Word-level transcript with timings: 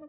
Hey, 0.00 0.06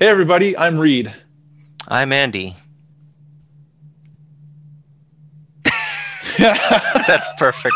everybody, 0.00 0.54
I'm 0.58 0.78
Reed. 0.78 1.10
I'm 1.88 2.12
Andy. 2.12 2.54
That's 6.38 7.26
perfect. 7.38 7.74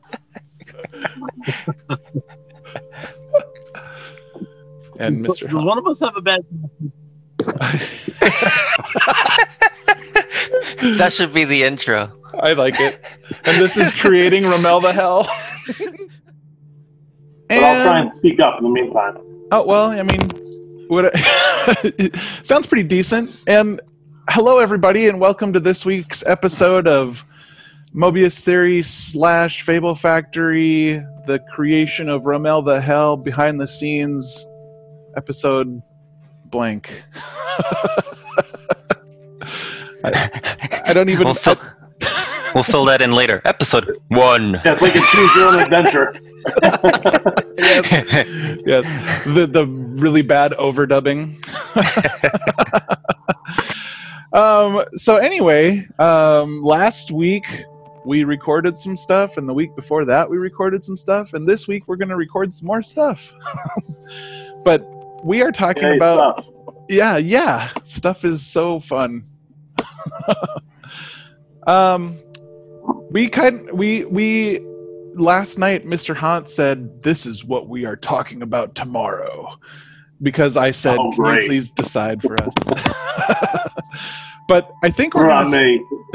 and 4.98 5.24
Mr. 5.24 5.50
Does 5.50 5.64
one 5.64 5.78
of 5.78 5.86
us 5.86 6.00
have 6.00 6.16
a 6.16 6.20
bad? 6.20 6.40
that 10.98 11.12
should 11.12 11.32
be 11.32 11.44
the 11.44 11.62
intro. 11.64 12.12
I 12.40 12.52
like 12.52 12.78
it. 12.80 13.00
And 13.44 13.60
this 13.60 13.76
is 13.76 13.90
creating 13.92 14.44
Ramel 14.44 14.80
the 14.80 14.92
Hell. 14.92 15.28
But 17.48 17.64
I'll 17.64 17.84
try 17.84 18.00
and 18.00 18.12
speak 18.16 18.40
up 18.40 18.58
in 18.58 18.64
the 18.64 18.70
meantime. 18.70 19.16
Oh 19.50 19.64
well, 19.64 19.90
I 19.90 20.02
mean, 20.02 20.30
what 20.88 21.16
sounds 22.42 22.66
pretty 22.66 22.86
decent. 22.86 23.42
And 23.46 23.80
hello, 24.28 24.58
everybody, 24.58 25.08
and 25.08 25.18
welcome 25.18 25.54
to 25.54 25.60
this 25.60 25.86
week's 25.86 26.24
episode 26.26 26.86
of 26.86 27.24
Mobius 27.94 28.40
Theory 28.40 28.82
slash 28.82 29.62
Fable 29.62 29.94
Factory, 29.94 31.02
the 31.26 31.40
creation 31.54 32.08
of 32.08 32.22
Romel 32.22 32.64
the 32.64 32.80
Hell 32.80 33.16
behind 33.16 33.60
the 33.60 33.66
scenes 33.66 34.46
episode 35.16 35.82
blank. 36.46 37.02
I, 40.04 40.82
I 40.86 40.92
don't 40.92 41.08
even. 41.08 41.24
We'll 41.24 41.34
fill, 41.34 41.56
we'll 42.54 42.62
fill 42.62 42.84
that 42.84 43.00
in 43.00 43.12
later. 43.12 43.40
Episode 43.44 43.96
one. 44.08 44.52
Yeah, 44.64 44.72
it's 44.74 44.82
like 44.82 44.94
a 44.94 45.00
choose 45.00 45.36
your 45.36 45.48
own 45.48 45.60
adventure. 45.60 46.14
yes, 47.58 47.90
yes. 48.64 49.24
The 49.26 49.46
the 49.50 49.66
really 49.66 50.22
bad 50.22 50.52
overdubbing. 50.52 51.34
um. 54.32 54.84
So 54.92 55.16
anyway, 55.16 55.86
um, 55.98 56.62
last 56.62 57.10
week 57.10 57.64
we 58.08 58.24
recorded 58.24 58.78
some 58.78 58.96
stuff, 58.96 59.36
and 59.36 59.46
the 59.46 59.52
week 59.52 59.76
before 59.76 60.06
that 60.06 60.28
we 60.28 60.38
recorded 60.38 60.82
some 60.82 60.96
stuff, 60.96 61.34
and 61.34 61.46
this 61.46 61.68
week 61.68 61.86
we're 61.86 61.96
going 61.96 62.08
to 62.08 62.16
record 62.16 62.50
some 62.50 62.66
more 62.66 62.80
stuff. 62.80 63.34
but 64.64 64.82
we 65.22 65.42
are 65.42 65.52
talking 65.52 65.82
Yay, 65.82 65.96
about 65.96 66.42
stuff. 66.42 66.74
yeah, 66.88 67.18
yeah. 67.18 67.68
Stuff 67.82 68.24
is 68.24 68.44
so 68.44 68.80
fun. 68.80 69.22
um, 71.66 72.16
we 73.10 73.28
kind 73.28 73.70
we 73.72 74.06
we 74.06 74.60
last 75.12 75.58
night, 75.58 75.84
Mr. 75.84 76.16
Hunt 76.16 76.48
said, 76.48 77.02
"This 77.02 77.26
is 77.26 77.44
what 77.44 77.68
we 77.68 77.84
are 77.84 77.96
talking 77.96 78.40
about 78.40 78.74
tomorrow," 78.74 79.58
because 80.22 80.56
I 80.56 80.70
said, 80.70 80.96
Oh, 80.98 81.12
"Can 81.12 81.42
you 81.42 81.46
please 81.46 81.70
decide 81.72 82.22
for 82.22 82.42
us?" 82.42 82.54
but 84.48 84.72
I 84.82 84.90
think 84.90 85.14
we're 85.14 85.28
gonna. 85.28 85.78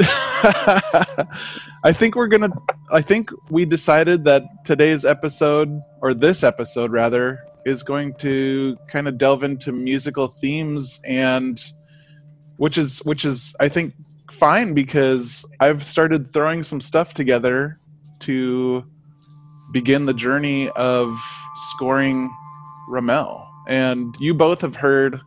I 1.84 1.92
think 1.92 2.16
we're 2.16 2.26
gonna. 2.26 2.50
I 2.92 3.00
think 3.00 3.30
we 3.48 3.64
decided 3.64 4.24
that 4.24 4.42
today's 4.64 5.04
episode, 5.04 5.80
or 6.02 6.12
this 6.12 6.42
episode 6.42 6.90
rather, 6.90 7.38
is 7.64 7.84
going 7.84 8.14
to 8.14 8.76
kind 8.88 9.06
of 9.06 9.16
delve 9.16 9.44
into 9.44 9.70
musical 9.70 10.28
themes 10.28 11.00
and, 11.06 11.62
which 12.56 12.76
is 12.76 12.98
which 13.04 13.24
is 13.24 13.54
I 13.60 13.68
think 13.68 13.94
fine 14.32 14.74
because 14.74 15.46
I've 15.60 15.84
started 15.84 16.32
throwing 16.32 16.64
some 16.64 16.80
stuff 16.80 17.14
together 17.14 17.78
to 18.20 18.84
begin 19.72 20.06
the 20.06 20.14
journey 20.14 20.70
of 20.70 21.16
scoring 21.70 22.34
Ramel, 22.88 23.48
and 23.68 24.12
you 24.18 24.34
both 24.34 24.60
have 24.60 24.74
heard 24.74 25.20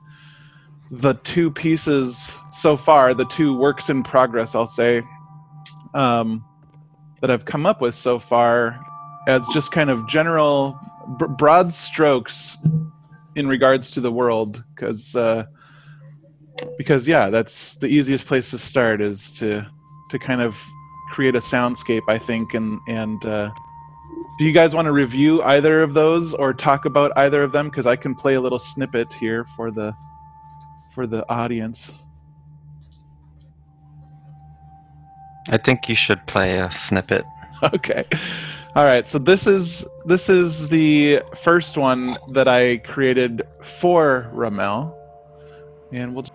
the 0.90 1.14
two 1.24 1.52
pieces 1.52 2.36
so 2.52 2.78
far, 2.78 3.14
the 3.14 3.26
two 3.26 3.58
works 3.58 3.90
in 3.90 4.04
progress, 4.04 4.56
I'll 4.56 4.68
say, 4.68 5.02
um, 5.94 6.44
that 7.22 7.30
I've 7.30 7.46
come 7.46 7.66
up 7.66 7.82
with 7.82 7.96
so 7.96 8.20
far 8.20 8.80
as 9.28 9.46
just 9.50 9.72
kind 9.72 9.90
of 9.90 10.08
general, 10.08 10.80
br- 11.18 11.26
broad 11.26 11.74
strokes 11.74 12.58
in 13.36 13.48
regards 13.48 13.92
to 13.92 14.02
the 14.02 14.12
world, 14.12 14.64
because 14.76 15.16
uh, 15.16 15.44
because 16.78 17.08
yeah, 17.08 17.30
that's 17.30 17.76
the 17.76 17.88
easiest 17.88 18.26
place 18.26 18.50
to 18.52 18.58
start 18.58 19.02
is 19.02 19.32
to 19.32 19.70
to 20.10 20.20
kind 20.20 20.42
of 20.42 20.58
create 21.12 21.36
a 21.36 21.40
soundscape, 21.40 22.04
I 22.08 22.18
think, 22.18 22.54
and 22.54 22.80
and. 22.88 23.26
Uh, 23.26 23.52
do 24.40 24.46
you 24.46 24.52
guys 24.52 24.76
want 24.76 24.86
to 24.86 24.92
review 24.92 25.42
either 25.44 25.82
of 25.82 25.94
those 25.94 26.34
or 26.34 26.54
talk 26.54 26.86
about 26.86 27.12
either 27.18 27.44
of 27.44 27.52
them? 27.52 27.70
Because 27.70 27.86
I 27.86 27.96
can 27.96 28.14
play 28.14 28.36
a 28.36 28.42
little 28.42 28.60
snippet 28.60 29.12
here 29.14 29.46
for 29.56 29.72
the 29.72 29.94
for 30.98 31.06
the 31.06 31.24
audience. 31.30 31.94
I 35.48 35.58
think 35.58 35.88
you 35.88 35.94
should 35.94 36.26
play 36.26 36.58
a 36.58 36.72
snippet. 36.72 37.24
okay 37.64 38.04
all 38.76 38.84
right 38.84 39.08
so 39.08 39.18
this 39.18 39.48
is 39.48 39.84
this 40.06 40.30
is 40.30 40.70
the 40.70 41.20
first 41.34 41.76
one 41.76 42.16
that 42.28 42.48
i 42.48 42.78
created 42.78 43.42
for 43.64 44.30
ramel 44.32 44.96
and 45.92 46.14
we'll 46.14 46.28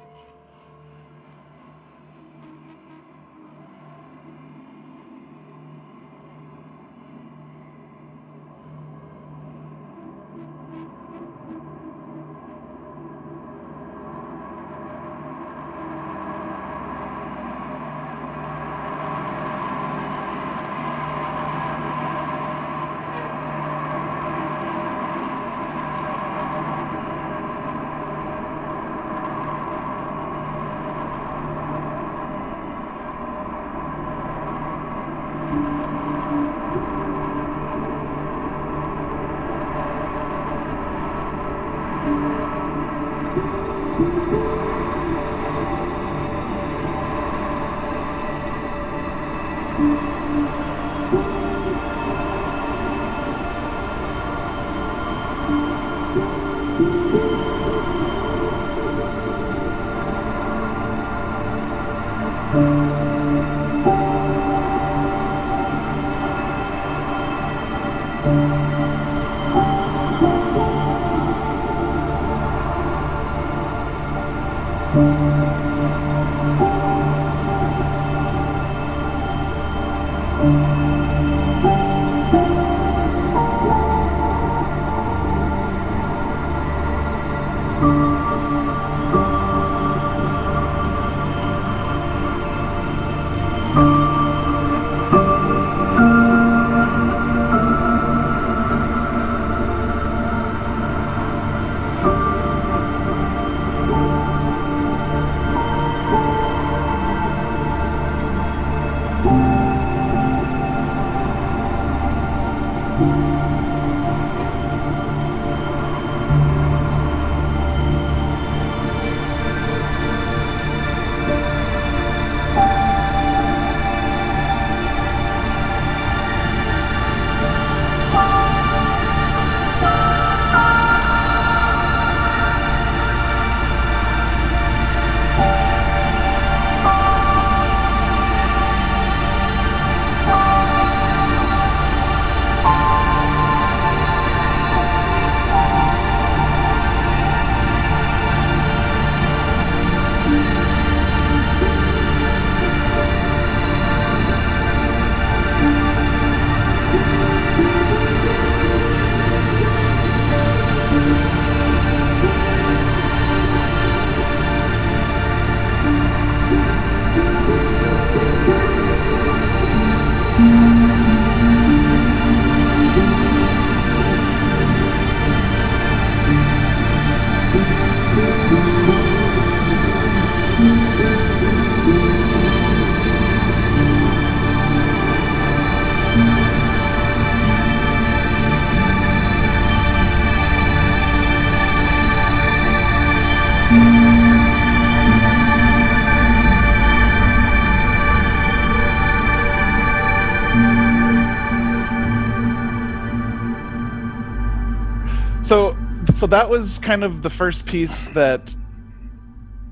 so 206.22 206.28
that 206.28 206.48
was 206.48 206.78
kind 206.78 207.03
of 207.03 207.22
the 207.22 207.28
first 207.28 207.66
piece 207.66 208.07
that 208.10 208.54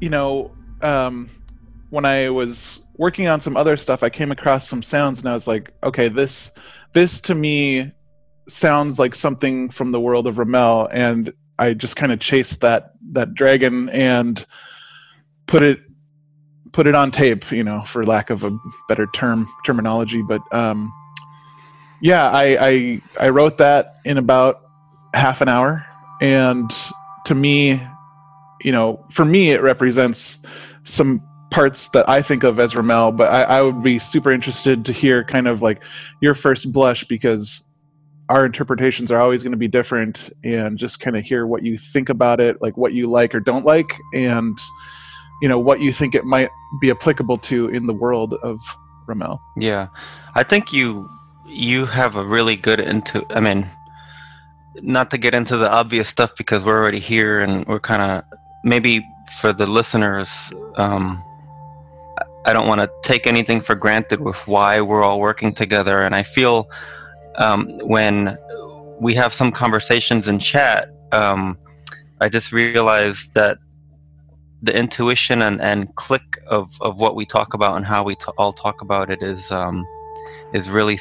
you 0.00 0.08
know 0.08 0.50
um 0.82 1.30
when 1.90 2.04
i 2.04 2.28
was 2.28 2.82
working 2.98 3.28
on 3.28 3.40
some 3.40 3.56
other 3.56 3.76
stuff 3.76 4.02
i 4.02 4.10
came 4.10 4.32
across 4.32 4.68
some 4.68 4.82
sounds 4.82 5.20
and 5.20 5.28
i 5.28 5.32
was 5.32 5.46
like 5.46 5.72
okay 5.84 6.08
this 6.08 6.50
this 6.92 7.20
to 7.20 7.36
me 7.36 7.92
sounds 8.48 8.98
like 8.98 9.14
something 9.14 9.70
from 9.70 9.92
the 9.92 10.00
world 10.00 10.26
of 10.26 10.40
ramel. 10.40 10.88
And 10.90 11.32
i 11.60 11.72
just 11.72 11.94
kind 11.94 12.10
of 12.10 12.18
chased 12.18 12.62
that 12.62 12.94
that 13.12 13.32
dragon 13.32 13.88
and 13.90 14.44
put 15.46 15.62
it 15.62 15.78
put 16.72 16.88
it 16.88 16.96
on 16.96 17.12
tape 17.12 17.52
you 17.52 17.62
know 17.62 17.84
for 17.84 18.02
lack 18.02 18.28
of 18.28 18.42
a 18.42 18.50
better 18.88 19.06
term 19.14 19.46
terminology. 19.64 20.22
But 20.26 20.42
um 20.52 20.92
yeah 22.02 22.28
i 22.28 22.68
i 22.70 23.02
i 23.20 23.28
wrote 23.28 23.56
that 23.58 24.00
in 24.04 24.18
about 24.18 24.62
half 25.14 25.40
an 25.42 25.48
hour 25.48 25.86
and 26.20 26.70
to 27.24 27.34
me 27.34 27.80
you 28.62 28.72
know 28.72 29.04
for 29.10 29.24
me 29.24 29.50
it 29.50 29.62
represents 29.62 30.38
some 30.84 31.22
parts 31.50 31.88
that 31.90 32.08
i 32.08 32.22
think 32.22 32.44
of 32.44 32.60
as 32.60 32.76
ramel 32.76 33.10
but 33.10 33.30
I, 33.32 33.42
I 33.42 33.62
would 33.62 33.82
be 33.82 33.98
super 33.98 34.30
interested 34.30 34.84
to 34.84 34.92
hear 34.92 35.24
kind 35.24 35.48
of 35.48 35.62
like 35.62 35.82
your 36.20 36.34
first 36.34 36.72
blush 36.72 37.04
because 37.04 37.66
our 38.28 38.46
interpretations 38.46 39.10
are 39.10 39.20
always 39.20 39.42
going 39.42 39.52
to 39.52 39.58
be 39.58 39.66
different 39.66 40.30
and 40.44 40.78
just 40.78 41.00
kind 41.00 41.16
of 41.16 41.24
hear 41.24 41.46
what 41.46 41.64
you 41.64 41.76
think 41.76 42.08
about 42.08 42.40
it 42.40 42.62
like 42.62 42.76
what 42.76 42.92
you 42.92 43.10
like 43.10 43.34
or 43.34 43.40
don't 43.40 43.64
like 43.64 43.96
and 44.14 44.56
you 45.42 45.48
know 45.48 45.58
what 45.58 45.80
you 45.80 45.92
think 45.92 46.14
it 46.14 46.24
might 46.24 46.50
be 46.80 46.90
applicable 46.90 47.36
to 47.38 47.68
in 47.68 47.86
the 47.86 47.94
world 47.94 48.34
of 48.42 48.60
ramel 49.10 49.42
Yeah, 49.56 49.88
I 50.34 50.42
think 50.42 50.72
you 50.72 51.08
you 51.46 51.84
have 51.86 52.16
a 52.16 52.24
really 52.24 52.56
good 52.56 52.80
into. 52.80 53.26
I 53.30 53.40
mean, 53.40 53.68
not 54.76 55.10
to 55.10 55.18
get 55.18 55.34
into 55.34 55.56
the 55.56 55.70
obvious 55.70 56.08
stuff 56.08 56.32
because 56.36 56.64
we're 56.64 56.78
already 56.78 57.00
here 57.00 57.40
and 57.40 57.66
we're 57.66 57.80
kind 57.80 58.02
of 58.02 58.24
maybe 58.64 59.04
for 59.40 59.52
the 59.52 59.66
listeners. 59.66 60.52
Um, 60.76 61.22
I- 62.44 62.52
don't 62.52 62.68
want 62.68 62.80
to 62.80 62.90
take 63.02 63.26
anything 63.26 63.60
for 63.60 63.74
granted 63.74 64.20
with 64.20 64.36
why 64.46 64.80
we're 64.80 65.02
all 65.02 65.20
working 65.20 65.52
together, 65.52 66.02
and 66.02 66.14
I 66.14 66.22
feel 66.22 66.68
um, 67.36 67.78
when 67.80 68.36
we 69.00 69.14
have 69.14 69.32
some 69.32 69.50
conversations 69.52 70.28
in 70.28 70.38
chat, 70.38 70.88
um, 71.12 71.56
I 72.20 72.28
just 72.28 72.52
realized 72.52 73.32
that 73.34 73.58
the 74.62 74.76
intuition 74.76 75.42
and, 75.42 75.60
and 75.60 75.94
click 75.94 76.38
of, 76.46 76.70
of 76.80 76.96
what 76.98 77.16
we 77.16 77.24
talk 77.24 77.54
about 77.54 77.76
and 77.76 77.86
how 77.86 78.02
we 78.04 78.14
t- 78.14 78.26
all 78.36 78.52
talk 78.52 78.82
about 78.82 79.10
it 79.10 79.22
is 79.22 79.50
um, 79.50 79.86
is 80.52 80.68
really 80.68 80.98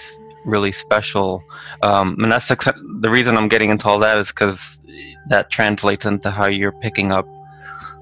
really 0.50 0.72
special. 0.72 1.44
Um, 1.82 2.18
and 2.20 2.32
that's 2.32 2.48
the, 2.48 3.10
reason 3.10 3.38
I'm 3.38 3.48
getting 3.48 3.70
into 3.70 3.88
all 3.88 4.00
that 4.00 4.18
is 4.18 4.30
because 4.30 4.80
that 5.28 5.50
translates 5.50 6.06
into 6.06 6.32
how 6.32 6.48
you're 6.48 6.72
picking 6.72 7.12
up 7.12 7.28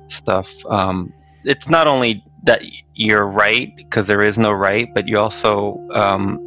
stuff. 0.09 0.51
Um, 0.65 1.13
it's 1.43 1.69
not 1.69 1.87
only 1.87 2.23
that 2.43 2.61
you're 2.95 3.27
right 3.27 3.75
because 3.75 4.07
there 4.07 4.23
is 4.23 4.37
no 4.37 4.51
right, 4.51 4.87
but 4.93 5.07
you 5.07 5.17
also 5.17 5.79
um, 5.91 6.39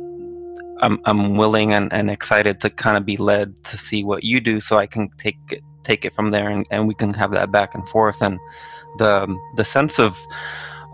I'm 0.81 1.01
I'm 1.05 1.37
willing 1.37 1.73
and, 1.73 1.93
and 1.93 2.11
excited 2.11 2.61
to 2.61 2.71
kind 2.71 2.97
of 2.97 3.05
be 3.05 3.17
led 3.17 3.63
to 3.65 3.79
see 3.79 4.05
what 4.05 4.25
you 4.25 4.41
do 4.41 4.61
so 4.61 4.79
I 4.79 4.87
can 4.87 5.11
take 5.19 5.39
it 5.51 5.63
take 5.85 6.05
it 6.05 6.15
from 6.15 6.31
there 6.31 6.51
and, 6.51 6.67
and 6.71 6.87
we 6.87 6.95
can 6.95 7.15
have 7.15 7.31
that 7.33 7.51
back 7.51 7.75
and 7.75 7.89
forth 7.89 8.21
and 8.21 8.39
the 8.99 9.35
the 9.57 9.65
sense 9.65 9.99
of 9.99 10.19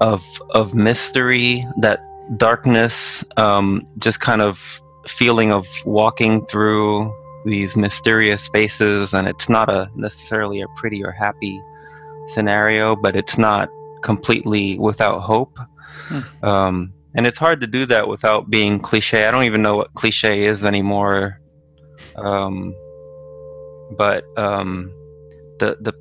of 0.00 0.25
of 0.50 0.75
mystery 0.75 1.67
that 1.81 2.00
darkness 2.37 3.25
um, 3.37 3.87
just 3.99 4.20
kind 4.20 4.43
of 4.43 4.61
feeling 5.08 5.53
of 5.53 5.67
walking 5.85 6.44
through 6.47 7.14
these 7.44 7.76
mysterious 7.76 8.42
spaces 8.42 9.14
and 9.14 9.28
it's 9.28 9.49
not 9.49 9.69
a 9.69 9.88
necessarily 9.95 10.61
a 10.61 10.66
pretty 10.76 11.04
or 11.04 11.12
happy 11.12 11.61
scenario 12.28 12.97
but 12.97 13.14
it's 13.14 13.38
not 13.38 13.69
completely 14.02 14.78
without 14.78 15.21
hope. 15.21 15.59
Hmm. 16.09 16.21
um, 16.45 16.92
and 17.14 17.26
it's 17.26 17.38
hard 17.38 17.62
to 17.62 17.66
do 17.66 17.87
that 17.87 18.09
without 18.09 18.50
being 18.50 18.78
cliche. 18.78 19.26
I 19.26 19.30
don't 19.30 19.45
even 19.45 19.62
know 19.62 19.76
what 19.76 19.95
cliche 19.95 20.45
is 20.45 20.64
anymore. 20.64 21.40
Um, 22.14 22.75
but 23.97 24.25
um, 24.37 24.92
the 25.59 25.78
the 25.80 25.92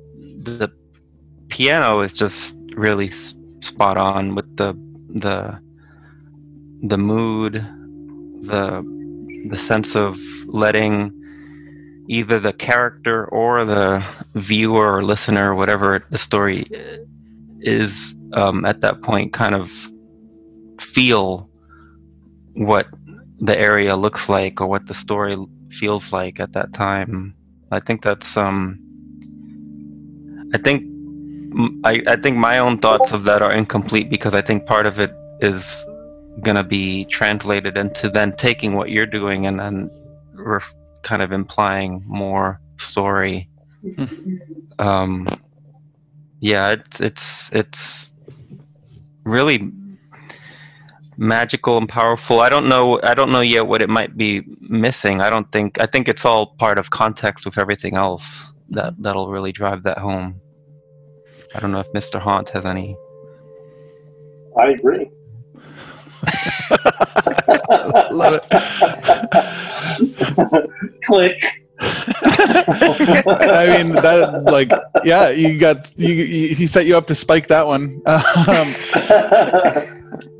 the 0.42 0.72
piano 1.48 2.00
is 2.00 2.12
just 2.12 2.58
really 2.74 3.08
s- 3.08 3.34
spot 3.60 3.96
on 3.96 4.34
with 4.34 4.56
the 4.56 4.74
the 5.08 5.58
the 6.82 6.98
mood 6.98 7.54
the 8.42 8.84
the 9.48 9.58
sense 9.58 9.94
of 9.96 10.18
letting 10.46 11.12
either 12.08 12.38
the 12.38 12.52
character 12.52 13.26
or 13.26 13.64
the 13.64 14.04
viewer 14.34 14.96
or 14.96 15.04
listener 15.04 15.54
whatever 15.54 16.04
the 16.10 16.18
story 16.18 16.66
is 17.60 18.14
um, 18.32 18.64
at 18.64 18.80
that 18.80 19.02
point 19.02 19.32
kind 19.32 19.54
of 19.54 19.70
feel 20.80 21.48
what 22.54 22.86
the 23.40 23.58
area 23.58 23.96
looks 23.96 24.28
like 24.28 24.60
or 24.60 24.66
what 24.66 24.86
the 24.86 24.94
story 24.94 25.36
feels 25.70 26.12
like 26.12 26.40
at 26.40 26.52
that 26.52 26.72
time. 26.72 27.34
I 27.70 27.80
think 27.80 28.02
that's 28.02 28.36
um 28.36 28.78
i 30.54 30.58
think 30.58 30.84
I 31.84 32.16
think 32.16 32.36
my 32.36 32.58
own 32.58 32.78
thoughts 32.78 33.12
of 33.12 33.24
that 33.24 33.40
are 33.40 33.50
incomplete 33.52 34.10
because 34.10 34.34
I 34.34 34.42
think 34.42 34.66
part 34.66 34.84
of 34.84 34.98
it 34.98 35.10
is 35.40 35.86
going 36.42 36.56
to 36.56 36.64
be 36.64 37.04
translated 37.06 37.76
into 37.76 38.08
then 38.08 38.34
taking 38.36 38.74
what 38.74 38.90
you're 38.90 39.06
doing 39.06 39.46
and 39.46 39.58
then 39.58 39.90
ref- 40.34 40.74
kind 41.02 41.22
of 41.22 41.32
implying 41.32 42.02
more 42.06 42.60
story. 42.78 43.48
um, 44.78 45.26
yeah, 46.40 46.72
it's 46.72 47.00
it's 47.00 47.50
it's 47.52 48.12
really 49.24 49.72
magical 51.16 51.78
and 51.78 51.88
powerful. 51.88 52.40
I 52.40 52.48
don't 52.48 52.68
know. 52.68 53.00
I 53.02 53.14
don't 53.14 53.32
know 53.32 53.40
yet 53.40 53.66
what 53.66 53.80
it 53.80 53.88
might 53.88 54.16
be 54.16 54.42
missing. 54.60 55.20
I 55.20 55.30
don't 55.30 55.50
think. 55.52 55.80
I 55.80 55.86
think 55.86 56.08
it's 56.08 56.24
all 56.24 56.54
part 56.58 56.78
of 56.78 56.90
context 56.90 57.46
with 57.46 57.58
everything 57.58 57.96
else 57.96 58.52
that 58.70 58.94
that'll 58.98 59.30
really 59.30 59.52
drive 59.52 59.84
that 59.84 59.98
home. 59.98 60.40
I 61.54 61.60
don't 61.60 61.72
know 61.72 61.80
if 61.80 61.90
Mr. 61.92 62.20
Hunt 62.20 62.50
has 62.50 62.66
any. 62.66 62.96
I 64.58 64.68
agree. 64.68 65.10
Love 68.10 68.40
it. 68.40 68.44
Click. 71.04 71.36
I 71.78 73.76
mean 73.76 73.92
that 73.92 74.44
like 74.46 74.70
yeah 75.04 75.28
you 75.28 75.58
got 75.58 75.92
you, 75.98 76.08
you 76.14 76.54
he 76.54 76.66
set 76.66 76.86
you 76.86 76.96
up 76.96 77.06
to 77.08 77.14
spike 77.14 77.48
that 77.48 77.66
one 77.66 78.00
um, 78.06 78.72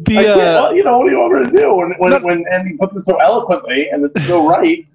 the 0.06 0.16
I 0.16 0.24
uh, 0.24 0.36
well, 0.36 0.74
you 0.74 0.82
know, 0.82 0.96
what 0.96 1.04
do 1.04 1.10
you 1.10 1.18
want 1.18 1.34
me 1.34 1.50
to 1.50 1.56
do 1.58 1.74
when 1.74 1.92
when, 1.98 2.10
No. 2.10 2.18
when 2.20 2.44
Andy 2.56 2.76
puts 2.78 2.96
it 2.96 3.04
so 3.04 3.16
eloquently 3.16 3.90
and 3.90 4.04
it's 4.06 4.26
so 4.26 4.48
right? 4.48 4.86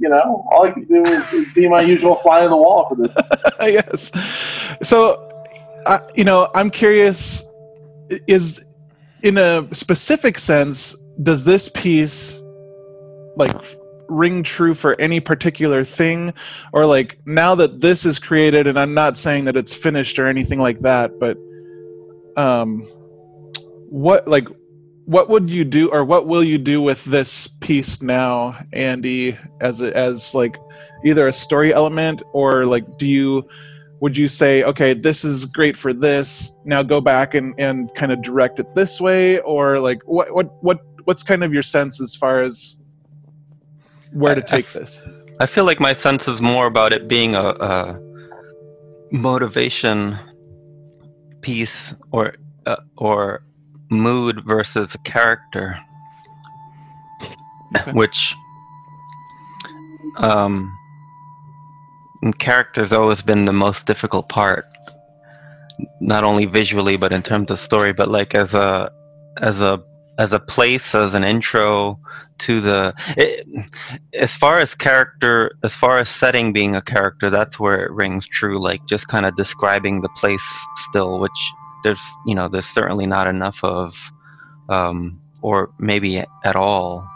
You 0.00 0.08
know, 0.08 0.44
all 0.50 0.66
I 0.66 0.70
can 0.72 0.82
do 0.84 1.04
is, 1.04 1.32
is 1.32 1.52
be 1.52 1.68
my 1.68 1.82
usual 1.82 2.16
fly 2.16 2.42
on 2.44 2.50
the 2.50 2.56
wall 2.56 2.88
for 2.88 2.96
this. 2.96 3.14
yes 3.62 4.10
so 4.82 5.28
uh, 5.86 6.00
you 6.14 6.24
know 6.24 6.50
i'm 6.54 6.70
curious 6.70 7.44
is 8.26 8.60
in 9.24 9.38
a 9.38 9.66
specific 9.74 10.38
sense 10.38 10.94
does 11.22 11.44
this 11.44 11.68
piece 11.70 12.40
like 13.36 13.56
ring 14.08 14.42
true 14.42 14.74
for 14.74 15.00
any 15.00 15.18
particular 15.18 15.82
thing? 15.82 16.32
Or 16.72 16.84
like 16.84 17.18
now 17.24 17.54
that 17.54 17.80
this 17.80 18.04
is 18.04 18.18
created 18.18 18.66
and 18.66 18.78
i'm 18.78 18.94
not 18.94 19.16
saying 19.16 19.46
that 19.46 19.56
it's 19.56 19.74
finished 19.74 20.18
or 20.18 20.26
anything 20.26 20.60
like 20.60 20.80
that 20.80 21.18
but 21.18 21.38
um 22.36 22.82
what 23.88 24.28
like 24.28 24.46
what 25.06 25.28
would 25.28 25.48
you 25.48 25.64
do 25.64 25.90
or 25.90 26.04
what 26.04 26.26
will 26.26 26.44
you 26.44 26.58
do 26.58 26.80
with 26.82 27.04
this 27.04 27.46
piece 27.60 28.02
now 28.02 28.58
andy 28.72 29.38
as 29.60 29.80
as 29.80 30.34
like 30.34 30.56
either 31.04 31.28
a 31.28 31.32
story 31.32 31.72
element 31.72 32.22
or 32.32 32.66
like 32.66 32.84
do 32.98 33.08
you 33.08 33.46
would 34.04 34.18
you 34.18 34.28
say 34.28 34.62
okay 34.64 34.92
this 34.92 35.24
is 35.24 35.46
great 35.46 35.78
for 35.78 35.94
this 35.94 36.54
now 36.66 36.82
go 36.82 37.00
back 37.00 37.32
and 37.32 37.58
and 37.58 37.88
kind 37.94 38.12
of 38.12 38.20
direct 38.20 38.58
it 38.60 38.66
this 38.74 39.00
way? 39.00 39.40
Or 39.40 39.80
like 39.80 40.00
what 40.04 40.30
what 40.34 40.62
what 40.62 40.78
what's 41.04 41.22
kind 41.22 41.42
of 41.42 41.54
your 41.54 41.62
sense 41.62 42.02
as 42.02 42.14
far 42.14 42.40
as 42.40 42.78
where 44.12 44.34
to 44.34 44.42
I- 44.42 44.44
I 44.44 44.60
take 44.60 44.70
this? 44.74 45.02
I 45.40 45.46
feel 45.46 45.64
like 45.64 45.80
my 45.80 45.94
sense 45.94 46.28
is 46.28 46.42
more 46.42 46.66
about 46.66 46.92
it 46.92 47.08
being 47.08 47.34
a, 47.34 47.48
a 47.70 47.98
motivation 49.10 50.18
piece 51.40 51.94
or 52.12 52.34
uh, 52.66 52.76
or 52.98 53.42
mood 53.90 54.44
versus 54.44 54.94
character, 55.04 55.78
Okay. 57.74 57.92
which 57.92 58.34
um, 60.18 60.70
and 62.24 62.38
character's 62.38 62.92
always 62.92 63.20
been 63.20 63.44
the 63.44 63.52
most 63.52 63.86
difficult 63.86 64.30
part, 64.30 64.66
not 66.00 66.24
only 66.24 66.46
visually 66.46 66.96
but 66.96 67.12
in 67.12 67.22
terms 67.22 67.50
of 67.50 67.58
story, 67.58 67.92
but 67.92 68.08
like 68.08 68.34
as 68.34 68.54
a 68.54 68.90
as 69.40 69.60
a 69.60 69.84
as 70.18 70.32
a 70.32 70.40
place 70.40 70.94
as 70.94 71.12
an 71.14 71.22
intro 71.22 71.98
to 72.38 72.60
the 72.60 72.94
it, 73.16 73.46
as 74.14 74.34
far 74.36 74.58
as 74.58 74.74
character 74.74 75.56
as 75.62 75.74
far 75.74 75.98
as 75.98 76.08
setting 76.08 76.52
being 76.52 76.74
a 76.74 76.82
character 76.82 77.30
that's 77.30 77.60
where 77.60 77.84
it 77.84 77.92
rings 77.92 78.26
true 78.26 78.60
like 78.60 78.80
just 78.86 79.06
kind 79.08 79.26
of 79.26 79.36
describing 79.36 80.00
the 80.00 80.08
place 80.10 80.44
still 80.88 81.20
which 81.20 81.52
there's 81.84 82.02
you 82.26 82.34
know 82.34 82.48
there's 82.48 82.66
certainly 82.66 83.06
not 83.06 83.28
enough 83.28 83.58
of 83.62 83.94
um 84.68 85.20
or 85.42 85.70
maybe 85.78 86.18
at 86.44 86.56
all. 86.56 87.08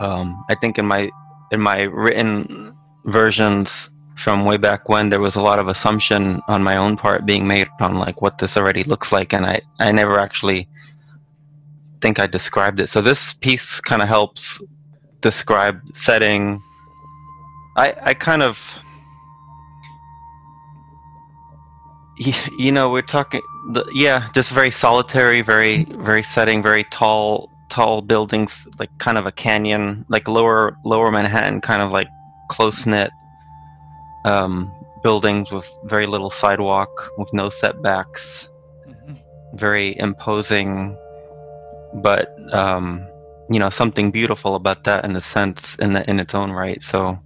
Um 0.00 0.44
i 0.50 0.54
think 0.54 0.78
in 0.78 0.86
my 0.86 1.10
in 1.50 1.60
my 1.60 1.82
written 1.82 2.76
versions 3.04 3.90
from 4.16 4.44
way 4.44 4.56
back 4.56 4.88
when 4.88 5.10
there 5.10 5.20
was 5.20 5.36
a 5.36 5.40
lot 5.42 5.58
of 5.58 5.68
assumption 5.68 6.40
on 6.48 6.62
my 6.62 6.76
own 6.76 6.96
part 6.96 7.26
being 7.26 7.46
made 7.46 7.68
on 7.80 7.96
like 7.96 8.22
what 8.22 8.38
this 8.38 8.56
already 8.56 8.84
looks 8.84 9.10
like 9.12 9.32
and 9.32 9.44
i 9.44 9.60
i 9.80 9.90
never 9.90 10.18
actually 10.18 10.68
think 12.04 12.18
I 12.18 12.26
described 12.26 12.80
it. 12.80 12.90
So 12.90 13.00
this 13.00 13.32
piece 13.32 13.80
kind 13.80 14.02
of 14.02 14.08
helps 14.08 14.60
describe 15.22 15.80
setting. 15.94 16.62
I 17.78 17.94
I 18.10 18.12
kind 18.12 18.42
of 18.42 18.58
you 22.58 22.70
know 22.70 22.90
we're 22.90 23.10
talking 23.18 23.40
the, 23.72 23.82
yeah 23.94 24.28
just 24.34 24.50
very 24.52 24.70
solitary 24.70 25.40
very 25.40 25.82
very 26.10 26.22
setting 26.22 26.62
very 26.62 26.84
tall 26.98 27.50
tall 27.70 28.02
buildings 28.02 28.68
like 28.78 28.90
kind 28.98 29.18
of 29.18 29.26
a 29.26 29.32
canyon 29.32 30.04
like 30.08 30.28
lower 30.28 30.76
lower 30.84 31.10
manhattan 31.10 31.60
kind 31.60 31.82
of 31.82 31.90
like 31.90 32.06
close 32.48 32.86
knit 32.86 33.10
um, 34.24 34.72
buildings 35.02 35.50
with 35.50 35.70
very 35.84 36.06
little 36.06 36.30
sidewalk 36.30 37.10
with 37.18 37.32
no 37.32 37.48
setbacks 37.50 38.48
very 39.54 39.96
imposing 39.98 40.96
but 42.02 42.28
um, 42.52 43.06
you 43.50 43.58
know 43.58 43.70
something 43.70 44.10
beautiful 44.10 44.54
about 44.56 44.84
that 44.84 45.04
in 45.04 45.14
a 45.16 45.20
sense 45.20 45.76
in 45.76 45.92
the, 45.92 46.08
in 46.10 46.18
its 46.18 46.34
own 46.34 46.50
right 46.50 46.82
so 46.82 47.18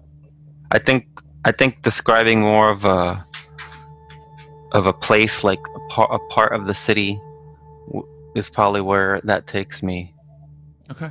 i 0.72 0.78
think 0.78 1.06
i 1.44 1.52
think 1.52 1.80
describing 1.82 2.40
more 2.40 2.70
of 2.70 2.84
a 2.84 3.24
of 4.72 4.86
a 4.86 4.92
place 4.92 5.42
like 5.44 5.60
a, 5.74 5.80
par- 5.92 6.12
a 6.12 6.18
part 6.32 6.52
of 6.52 6.66
the 6.66 6.74
city 6.74 7.18
w- 7.86 8.06
is 8.34 8.50
probably 8.50 8.80
where 8.82 9.20
that 9.24 9.46
takes 9.46 9.82
me 9.82 10.12
Okay. 10.90 11.10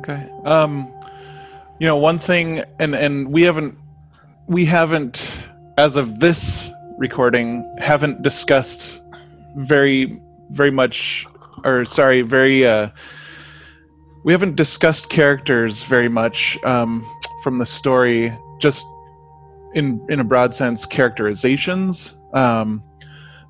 Okay. 0.00 0.28
Um, 0.44 0.92
you 1.78 1.86
know, 1.86 1.96
one 1.96 2.18
thing, 2.18 2.62
and 2.78 2.94
and 2.94 3.28
we 3.32 3.42
haven't, 3.42 3.76
we 4.46 4.64
haven't, 4.64 5.48
as 5.76 5.96
of 5.96 6.20
this 6.20 6.70
recording, 6.98 7.64
haven't 7.78 8.22
discussed 8.22 9.02
very, 9.56 10.20
very 10.50 10.70
much, 10.70 11.26
or 11.64 11.84
sorry, 11.84 12.22
very. 12.22 12.66
Uh, 12.66 12.88
we 14.24 14.32
haven't 14.32 14.56
discussed 14.56 15.08
characters 15.08 15.84
very 15.84 16.08
much 16.08 16.58
um, 16.64 17.04
from 17.42 17.58
the 17.58 17.66
story. 17.66 18.36
Just 18.58 18.86
in 19.74 20.04
in 20.08 20.18
a 20.18 20.24
broad 20.24 20.54
sense, 20.54 20.86
characterizations. 20.86 22.14
Um, 22.32 22.82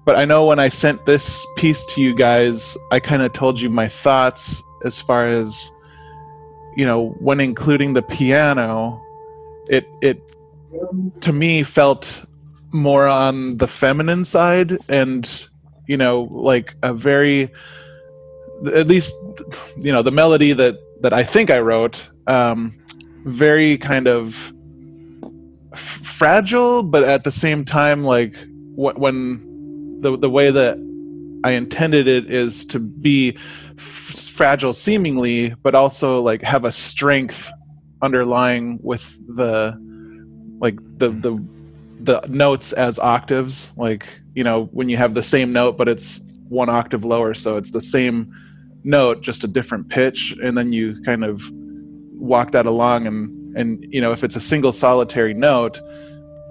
but 0.05 0.17
I 0.17 0.25
know 0.25 0.47
when 0.47 0.61
I 0.61 0.69
sent 0.69 1.05
this 1.07 1.45
piece 1.57 1.85
to 1.87 2.01
you 2.01 2.15
guys, 2.15 2.77
I 2.93 3.01
kind 3.01 3.23
of 3.23 3.33
told 3.33 3.61
you 3.61 3.71
my 3.71 3.89
thoughts 3.89 4.63
as 4.85 5.01
far 5.01 5.29
as 5.29 5.71
you 6.77 6.87
know 6.87 7.09
when 7.21 7.41
including 7.41 7.95
the 7.95 8.03
piano. 8.03 9.03
It 9.69 9.89
it 10.01 10.21
to 11.23 11.33
me 11.33 11.65
felt 11.65 12.25
more 12.73 13.09
on 13.09 13.57
the 13.57 13.67
feminine 13.67 14.25
side, 14.25 14.79
and 14.89 15.49
you 15.87 15.97
know 15.97 16.29
like 16.31 16.75
a 16.83 16.95
very 16.95 17.51
at 18.75 18.87
least 18.87 19.15
you 19.79 19.93
know 19.93 20.03
the 20.03 20.13
melody 20.13 20.53
that 20.53 20.77
that 21.01 21.13
I 21.13 21.25
think 21.25 21.51
I 21.51 21.61
wrote 21.61 22.09
um, 22.27 22.73
very 23.25 23.79
kind 23.79 24.07
of 24.07 24.53
f- 25.73 25.81
fragile, 25.81 26.83
but 26.83 27.03
at 27.03 27.25
the 27.25 27.33
same 27.33 27.65
time 27.65 28.05
like 28.05 28.37
wh- 28.77 28.97
when 28.99 30.01
the 30.01 30.17
the 30.17 30.31
way 30.31 30.51
that 30.51 30.79
I 31.45 31.53
intended 31.53 32.09
it 32.09 32.33
is 32.33 32.65
to 32.67 32.79
be 32.79 33.37
f- 33.79 34.31
fragile 34.33 34.73
seemingly, 34.73 35.51
but 35.63 35.75
also 35.75 36.21
like 36.23 36.43
have 36.43 36.65
a 36.65 36.73
strength 36.73 37.51
underlying 38.03 38.79
with 38.83 39.19
the 39.37 39.77
like 40.61 40.77
the 40.99 41.11
the 41.11 41.43
the 42.01 42.27
notes 42.29 42.73
as 42.73 42.99
octaves. 42.99 43.73
Like 43.77 44.07
you 44.35 44.45
know 44.45 44.65
when 44.73 44.89
you 44.89 44.97
have 44.97 45.15
the 45.15 45.23
same 45.23 45.53
note, 45.53 45.77
but 45.77 45.89
it's 45.89 46.21
one 46.49 46.69
octave 46.69 47.05
lower, 47.05 47.35
so 47.35 47.57
it's 47.57 47.71
the 47.71 47.81
same 47.81 48.33
note, 48.85 49.21
just 49.21 49.45
a 49.45 49.49
different 49.49 49.89
pitch, 49.89 50.37
and 50.43 50.57
then 50.57 50.73
you 50.73 51.01
kind 51.03 51.25
of 51.25 51.43
walk 52.19 52.53
that 52.53 52.67
along 52.67 53.07
and 53.07 53.57
and 53.57 53.87
you 53.91 54.01
know 54.01 54.13
if 54.13 54.25
it's 54.25 54.37
a 54.37 54.41
single 54.41 54.73
solitary 54.73 55.35
note 55.35 55.81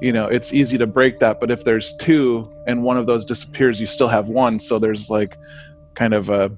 you 0.01 0.11
know 0.11 0.27
it's 0.27 0.53
easy 0.53 0.77
to 0.77 0.87
break 0.87 1.19
that 1.19 1.39
but 1.39 1.49
if 1.49 1.63
there's 1.63 1.95
two 1.97 2.51
and 2.67 2.83
one 2.83 2.97
of 2.97 3.05
those 3.05 3.23
disappears 3.23 3.79
you 3.79 3.87
still 3.87 4.07
have 4.07 4.27
one. 4.27 4.59
So 4.59 4.79
there's 4.79 5.09
like 5.09 5.37
kind 5.93 6.13
of 6.13 6.29
a 6.29 6.51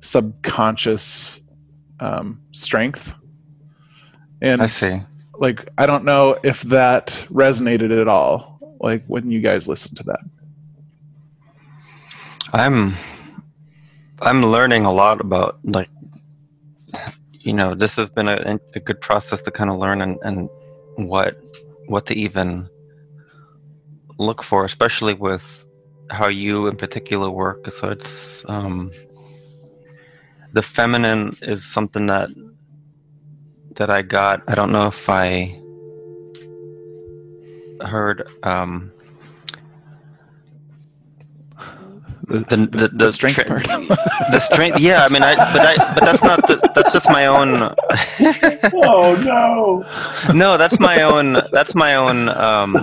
subconscious 0.00 1.40
um, 2.00 2.40
strength. 2.52 3.14
And 4.40 4.60
i 4.60 4.66
see. 4.66 5.00
like 5.38 5.68
i 5.78 5.86
don't 5.86 6.04
know 6.04 6.36
if 6.42 6.62
that 6.62 7.06
resonated 7.30 8.00
at 8.00 8.08
all 8.08 8.58
like 8.80 9.04
when 9.06 9.30
you 9.30 9.40
guys 9.40 9.68
listened 9.68 9.96
to 9.98 10.02
that. 10.04 10.20
I'm 12.52 12.96
i'm 14.20 14.42
learning 14.42 14.84
a 14.84 14.92
lot 14.92 15.20
about 15.20 15.58
like 15.64 15.88
you 17.32 17.52
know 17.52 17.74
this 17.74 17.96
has 17.96 18.10
been 18.10 18.28
a, 18.28 18.58
a 18.74 18.80
good 18.80 19.00
process 19.00 19.42
to 19.42 19.50
kind 19.50 19.70
of 19.70 19.78
learn 19.78 20.02
and, 20.02 20.18
and 20.22 20.48
what 20.96 21.40
what 21.86 22.06
to 22.06 22.14
even 22.14 22.68
look 24.18 24.42
for 24.44 24.64
especially 24.64 25.14
with 25.14 25.44
how 26.10 26.28
you 26.28 26.66
in 26.66 26.76
particular 26.76 27.30
work. 27.30 27.70
So 27.72 27.88
it's 27.90 28.44
um 28.48 28.92
the 30.52 30.62
feminine 30.62 31.32
is 31.42 31.64
something 31.64 32.06
that 32.06 32.30
that 33.76 33.90
i 33.90 34.02
got. 34.02 34.42
I 34.48 34.54
don't 34.54 34.72
know 34.72 34.86
if 34.88 35.08
i 35.08 35.58
heard 37.80 38.24
um 38.42 38.92
The, 41.56 42.21
The- 42.21 42.21
the, 42.32 42.56
the- 42.56 42.66
the 42.78 42.88
the 42.94 43.12
strength 43.12 43.36
tra- 43.36 43.44
part. 43.44 43.64
the 44.32 44.40
strength. 44.40 44.78
Yeah, 44.80 45.04
I 45.04 45.08
mean, 45.12 45.22
I 45.22 45.34
but 45.52 45.64
I 45.66 45.76
but 45.94 46.04
that's 46.04 46.22
not 46.22 46.46
the, 46.46 46.56
that's 46.74 46.92
just 46.92 47.08
my 47.10 47.26
own. 47.26 47.74
Oh 48.84 49.14
no! 49.16 50.32
no, 50.34 50.56
that's 50.56 50.78
my 50.80 51.02
own. 51.02 51.34
That's 51.52 51.74
my 51.74 51.94
own. 51.96 52.28
Um, 52.30 52.76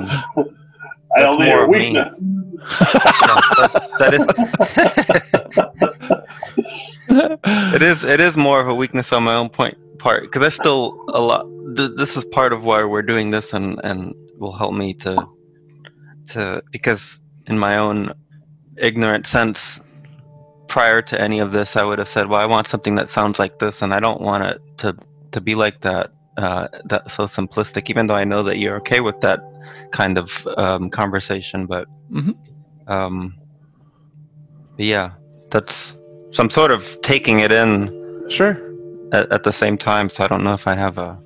I 1.15 1.23
That's 1.23 1.35
only 1.35 1.47
more 1.47 1.63
of 1.65 1.69
me. 1.69 1.97
weakness. 1.97 2.19
that, 2.69 3.71
that 3.99 4.13
is. 4.13 4.21
it 7.75 7.81
is. 7.83 8.03
It 8.03 8.19
is 8.19 8.37
more 8.37 8.59
of 8.61 8.67
a 8.67 8.75
weakness 8.75 9.11
on 9.13 9.23
my 9.23 9.35
own 9.35 9.49
point 9.49 9.77
part 9.99 10.23
because 10.23 10.45
I 10.45 10.49
still 10.49 11.03
a 11.09 11.21
lot. 11.21 11.45
Th- 11.75 11.91
this 11.97 12.15
is 12.17 12.25
part 12.25 12.53
of 12.53 12.63
why 12.63 12.83
we're 12.83 13.01
doing 13.03 13.31
this, 13.31 13.53
and 13.53 13.79
and 13.83 14.13
will 14.37 14.53
help 14.53 14.73
me 14.73 14.93
to 14.95 15.25
to 16.29 16.61
because 16.71 17.21
in 17.47 17.57
my 17.57 17.77
own 17.77 18.13
ignorant 18.79 19.27
sense 19.27 19.79
prior 20.67 21.01
to 21.01 21.19
any 21.19 21.39
of 21.39 21.51
this 21.51 21.75
i 21.75 21.83
would 21.83 22.00
have 22.00 22.09
said 22.09 22.27
well 22.27 22.39
i 22.39 22.45
want 22.45 22.67
something 22.67 22.95
that 22.95 23.09
sounds 23.09 23.39
like 23.39 23.57
this 23.59 23.81
and 23.81 23.93
i 23.93 24.00
don't 24.00 24.21
want 24.21 24.43
it 24.43 24.62
to 24.77 24.95
to 25.31 25.41
be 25.41 25.55
like 25.55 25.81
that 25.81 26.12
uh, 26.38 26.67
that 26.86 27.12
so 27.12 27.25
simplistic 27.25 27.89
even 27.89 28.07
though 28.07 28.15
i 28.15 28.24
know 28.24 28.43
that 28.43 28.57
you're 28.59 28.77
okay 28.77 29.01
with 29.01 29.19
that 29.19 29.41
kind 29.91 30.17
of 30.17 30.48
um, 30.57 30.89
conversation 30.89 31.65
but 31.65 31.88
Mhm. 32.12 32.36
um 32.88 33.36
but 34.75 34.86
yeah 34.86 35.12
that's 35.50 35.98
so 36.31 36.43
i'm 36.43 36.50
sort 36.50 36.71
of 36.71 37.00
taking 37.01 37.39
it 37.39 37.51
in 37.51 38.25
sure. 38.29 38.57
at, 39.12 39.31
at 39.31 39.43
the 39.43 39.51
same 39.51 39.77
time 39.77 40.09
so 40.09 40.24
i 40.24 40.27
don't 40.27 40.43
know 40.43 40.53
if 40.53 40.67
i 40.67 40.75
have 40.75 40.98
a 40.98 41.19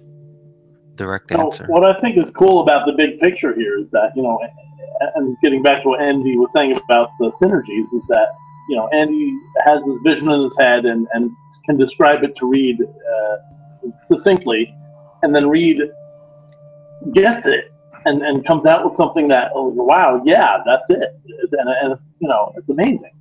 direct 0.95 1.31
So 1.31 1.39
answer 1.39 1.65
what 1.67 1.85
I 1.85 1.99
think 2.01 2.17
is 2.17 2.29
cool 2.37 2.61
about 2.61 2.85
the 2.85 2.93
big 2.93 3.19
picture 3.19 3.53
here 3.55 3.79
is 3.79 3.87
that, 3.91 4.11
you 4.15 4.23
know, 4.23 4.39
and 5.15 5.37
getting 5.41 5.61
back 5.61 5.83
to 5.83 5.89
what 5.89 6.01
Andy 6.01 6.37
was 6.37 6.49
saying 6.55 6.73
about 6.73 7.09
the 7.19 7.31
synergies, 7.41 7.85
is 7.93 8.01
that, 8.09 8.27
you 8.69 8.75
know, 8.75 8.87
Andy 8.89 9.37
has 9.65 9.81
this 9.85 9.99
vision 10.03 10.29
in 10.29 10.43
his 10.43 10.53
head 10.57 10.85
and, 10.85 11.07
and 11.13 11.31
can 11.65 11.77
describe 11.77 12.23
it 12.23 12.35
to 12.37 12.45
Reed 12.45 12.77
uh, 12.81 13.35
succinctly, 14.11 14.73
and 15.21 15.33
then 15.35 15.47
Reed 15.47 15.77
gets 17.13 17.45
it 17.47 17.71
and, 18.05 18.21
and 18.21 18.45
comes 18.45 18.65
out 18.65 18.85
with 18.85 18.95
something 18.97 19.27
that, 19.27 19.51
oh, 19.53 19.67
wow, 19.67 20.21
yeah, 20.25 20.57
that's 20.65 20.83
it. 20.89 21.19
And, 21.51 21.69
and 21.69 21.99
you 22.19 22.27
know, 22.27 22.53
it's 22.57 22.69
amazing. 22.69 23.11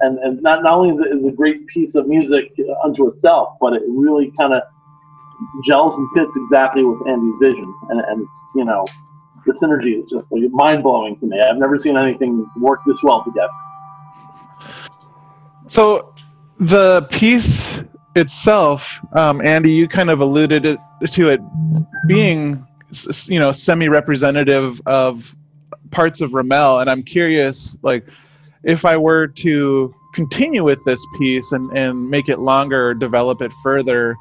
And, 0.00 0.18
and 0.18 0.42
not, 0.42 0.62
not 0.62 0.74
only 0.74 0.90
is 0.90 1.00
it 1.00 1.26
a 1.26 1.34
great 1.34 1.66
piece 1.68 1.94
of 1.94 2.06
music 2.06 2.52
unto 2.84 3.08
itself, 3.08 3.56
but 3.60 3.72
it 3.72 3.82
really 3.88 4.32
kind 4.38 4.52
of 4.52 4.62
gels 5.66 5.94
and 5.96 6.08
fits 6.14 6.30
exactly 6.36 6.84
with 6.84 7.06
Andy's 7.06 7.38
vision, 7.40 7.74
and, 7.90 8.00
and 8.00 8.26
you 8.54 8.64
know, 8.64 8.86
the 9.46 9.52
synergy 9.54 10.02
is 10.02 10.10
just 10.10 10.26
like, 10.30 10.42
mind 10.50 10.82
blowing 10.82 11.18
to 11.20 11.26
me. 11.26 11.40
I've 11.40 11.56
never 11.56 11.78
seen 11.78 11.96
anything 11.96 12.46
work 12.58 12.80
this 12.86 12.98
well 13.02 13.24
together. 13.24 13.48
So 15.66 16.14
the 16.58 17.06
piece 17.10 17.80
itself, 18.14 19.00
um, 19.12 19.40
Andy, 19.42 19.72
you 19.72 19.88
kind 19.88 20.10
of 20.10 20.20
alluded 20.20 20.66
it, 20.66 20.78
to 21.12 21.28
it 21.28 21.40
being, 22.06 22.66
you 23.26 23.38
know, 23.38 23.52
semi-representative 23.52 24.80
of 24.86 25.34
parts 25.90 26.20
of 26.20 26.34
Ramel, 26.34 26.80
and 26.80 26.90
I'm 26.90 27.02
curious, 27.02 27.76
like, 27.82 28.06
if 28.64 28.84
I 28.84 28.96
were 28.96 29.26
to 29.28 29.94
continue 30.14 30.64
with 30.64 30.82
this 30.84 31.04
piece 31.18 31.52
and 31.52 31.70
and 31.76 32.10
make 32.10 32.28
it 32.28 32.38
longer, 32.38 32.88
or 32.88 32.94
develop 32.94 33.42
it 33.42 33.52
further, 33.62 34.16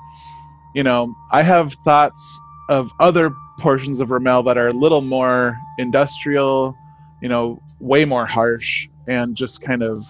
you 0.75 0.83
know, 0.83 1.15
I 1.31 1.41
have 1.41 1.73
thoughts 1.85 2.39
of 2.69 2.91
other 2.99 3.33
portions 3.59 3.99
of 3.99 4.11
Ramel 4.11 4.43
that 4.43 4.57
are 4.57 4.67
a 4.67 4.73
little 4.73 5.01
more 5.01 5.57
industrial, 5.77 6.75
you 7.21 7.29
know, 7.29 7.61
way 7.79 8.05
more 8.05 8.25
harsh, 8.25 8.87
and 9.07 9.35
just 9.35 9.61
kind 9.61 9.83
of 9.83 10.05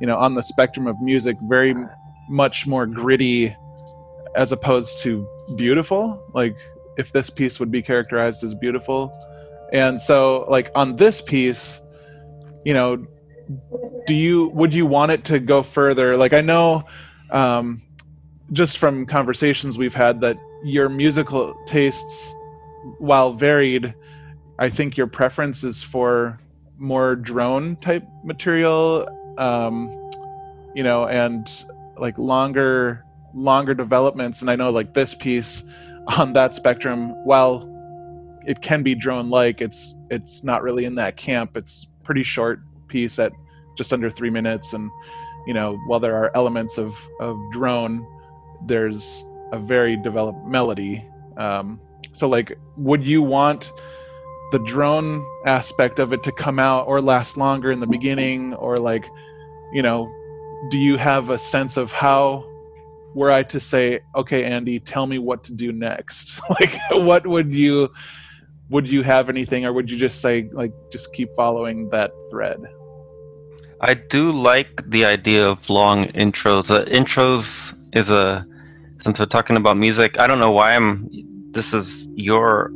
you 0.00 0.06
know 0.06 0.16
on 0.16 0.34
the 0.34 0.42
spectrum 0.42 0.86
of 0.86 1.00
music 1.00 1.36
very 1.48 1.74
much 2.28 2.66
more 2.66 2.86
gritty 2.86 3.54
as 4.36 4.52
opposed 4.52 5.02
to 5.02 5.26
beautiful. 5.56 6.22
Like 6.34 6.56
if 6.96 7.12
this 7.12 7.30
piece 7.30 7.60
would 7.60 7.70
be 7.70 7.82
characterized 7.82 8.44
as 8.44 8.54
beautiful. 8.54 9.12
And 9.72 10.00
so 10.00 10.44
like 10.48 10.70
on 10.74 10.96
this 10.96 11.22
piece 11.22 11.80
you 12.64 12.74
know 12.74 13.04
do 14.06 14.14
you 14.14 14.48
would 14.48 14.72
you 14.72 14.86
want 14.86 15.12
it 15.12 15.24
to 15.26 15.38
go 15.38 15.62
further? 15.62 16.16
Like 16.16 16.32
i 16.32 16.40
know 16.40 16.84
um 17.30 17.80
just 18.52 18.78
from 18.78 19.06
conversations 19.06 19.78
we've 19.78 19.94
had 19.94 20.20
that 20.20 20.36
your 20.64 20.88
musical 20.88 21.54
tastes 21.66 22.34
while 22.98 23.32
varied 23.32 23.94
i 24.58 24.68
think 24.68 24.96
your 24.96 25.06
preference 25.06 25.64
is 25.64 25.82
for 25.82 26.38
more 26.78 27.14
drone 27.14 27.76
type 27.76 28.04
material 28.24 29.08
um 29.38 29.88
you 30.74 30.82
know 30.82 31.06
and 31.06 31.64
like 31.96 32.18
longer 32.18 33.04
longer 33.34 33.74
developments. 33.74 34.40
And 34.40 34.50
i 34.50 34.56
know 34.56 34.70
like 34.70 34.94
this 34.94 35.14
piece 35.14 35.62
on 36.18 36.32
that 36.32 36.54
spectrum 36.54 37.10
while 37.24 37.68
it 38.44 38.60
can 38.60 38.82
be 38.82 38.94
drone 38.94 39.30
like 39.30 39.60
it's 39.60 39.94
it's 40.10 40.42
not 40.42 40.62
really 40.62 40.84
in 40.84 40.96
that 40.96 41.16
camp. 41.16 41.56
It's 41.56 41.86
pretty 42.02 42.24
short 42.24 42.60
piece 42.88 43.18
at 43.20 43.32
just 43.76 43.92
under 43.92 44.10
three 44.10 44.30
minutes. 44.30 44.72
And 44.72 44.90
you 45.46 45.54
know 45.54 45.78
while 45.86 46.00
there 46.00 46.16
are 46.16 46.30
elements 46.34 46.78
of 46.78 46.94
of 47.20 47.36
drone 47.52 48.06
there's 48.66 49.24
a 49.52 49.58
very 49.58 49.96
developed 49.96 50.44
melody 50.46 51.04
um 51.36 51.80
so 52.12 52.28
like 52.28 52.56
would 52.76 53.06
you 53.06 53.22
want 53.22 53.72
the 54.52 54.58
drone 54.60 55.24
aspect 55.46 55.98
of 55.98 56.12
it 56.12 56.22
to 56.22 56.32
come 56.32 56.58
out 56.58 56.86
or 56.86 57.00
last 57.00 57.36
longer 57.36 57.72
in 57.72 57.80
the 57.80 57.86
beginning 57.86 58.54
or 58.54 58.76
like 58.76 59.08
you 59.72 59.82
know 59.82 60.10
do 60.70 60.78
you 60.78 60.96
have 60.96 61.30
a 61.30 61.38
sense 61.38 61.76
of 61.76 61.90
how 61.90 62.44
were 63.14 63.32
i 63.32 63.42
to 63.42 63.58
say 63.58 64.00
okay 64.14 64.44
andy 64.44 64.78
tell 64.78 65.06
me 65.06 65.18
what 65.18 65.42
to 65.44 65.52
do 65.52 65.72
next 65.72 66.40
like 66.50 66.78
what 66.90 67.26
would 67.26 67.52
you 67.52 67.88
would 68.68 68.90
you 68.90 69.02
have 69.02 69.28
anything 69.28 69.64
or 69.64 69.72
would 69.72 69.90
you 69.90 69.98
just 69.98 70.20
say 70.20 70.48
like 70.52 70.72
just 70.90 71.12
keep 71.12 71.34
following 71.34 71.88
that 71.88 72.12
thread 72.30 72.62
I 73.82 73.94
do 73.94 74.30
like 74.30 74.88
the 74.88 75.04
idea 75.04 75.44
of 75.44 75.68
long 75.68 76.06
intros. 76.10 76.70
Uh, 76.70 76.84
intros 76.84 77.76
is 77.92 78.08
a 78.08 78.46
since 79.02 79.18
we're 79.18 79.26
talking 79.26 79.56
about 79.56 79.76
music. 79.76 80.20
I 80.20 80.28
don't 80.28 80.38
know 80.38 80.52
why 80.52 80.76
I'm. 80.76 81.08
This 81.52 81.72
is 81.74 82.08
your 82.14 82.70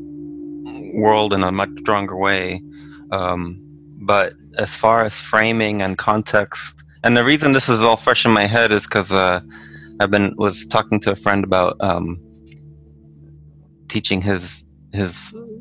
world 0.94 1.32
in 1.32 1.42
a 1.42 1.50
much 1.50 1.70
stronger 1.80 2.16
way, 2.16 2.62
um, 3.10 3.58
but 4.00 4.34
as 4.58 4.74
far 4.74 5.02
as 5.02 5.14
framing 5.14 5.82
and 5.82 5.96
context, 5.96 6.82
and 7.02 7.16
the 7.16 7.24
reason 7.24 7.52
this 7.52 7.68
is 7.68 7.82
all 7.82 7.96
fresh 7.96 8.24
in 8.24 8.32
my 8.32 8.46
head 8.46 8.72
is 8.72 8.82
because 8.82 9.10
uh, 9.12 9.40
I've 10.00 10.10
been 10.10 10.34
was 10.36 10.66
talking 10.66 11.00
to 11.00 11.12
a 11.12 11.16
friend 11.16 11.44
about 11.44 11.76
um, 11.80 12.20
teaching 13.88 14.20
his 14.20 14.64
his 14.92 15.16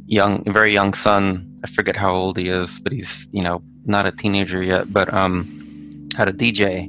young, 0.06 0.44
very 0.46 0.74
young 0.74 0.94
son. 0.94 1.60
I 1.64 1.68
forget 1.68 1.96
how 1.96 2.14
old 2.14 2.38
he 2.38 2.50
is, 2.50 2.80
but 2.80 2.92
he's 2.92 3.30
you 3.32 3.44
know 3.44 3.64
not 3.86 4.06
a 4.06 4.12
teenager 4.12 4.62
yet, 4.62 4.92
but 4.92 5.14
um, 5.14 6.10
had 6.18 6.28
a 6.28 6.34
DJ, 6.34 6.88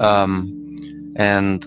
um, 0.00 1.14
and 1.16 1.66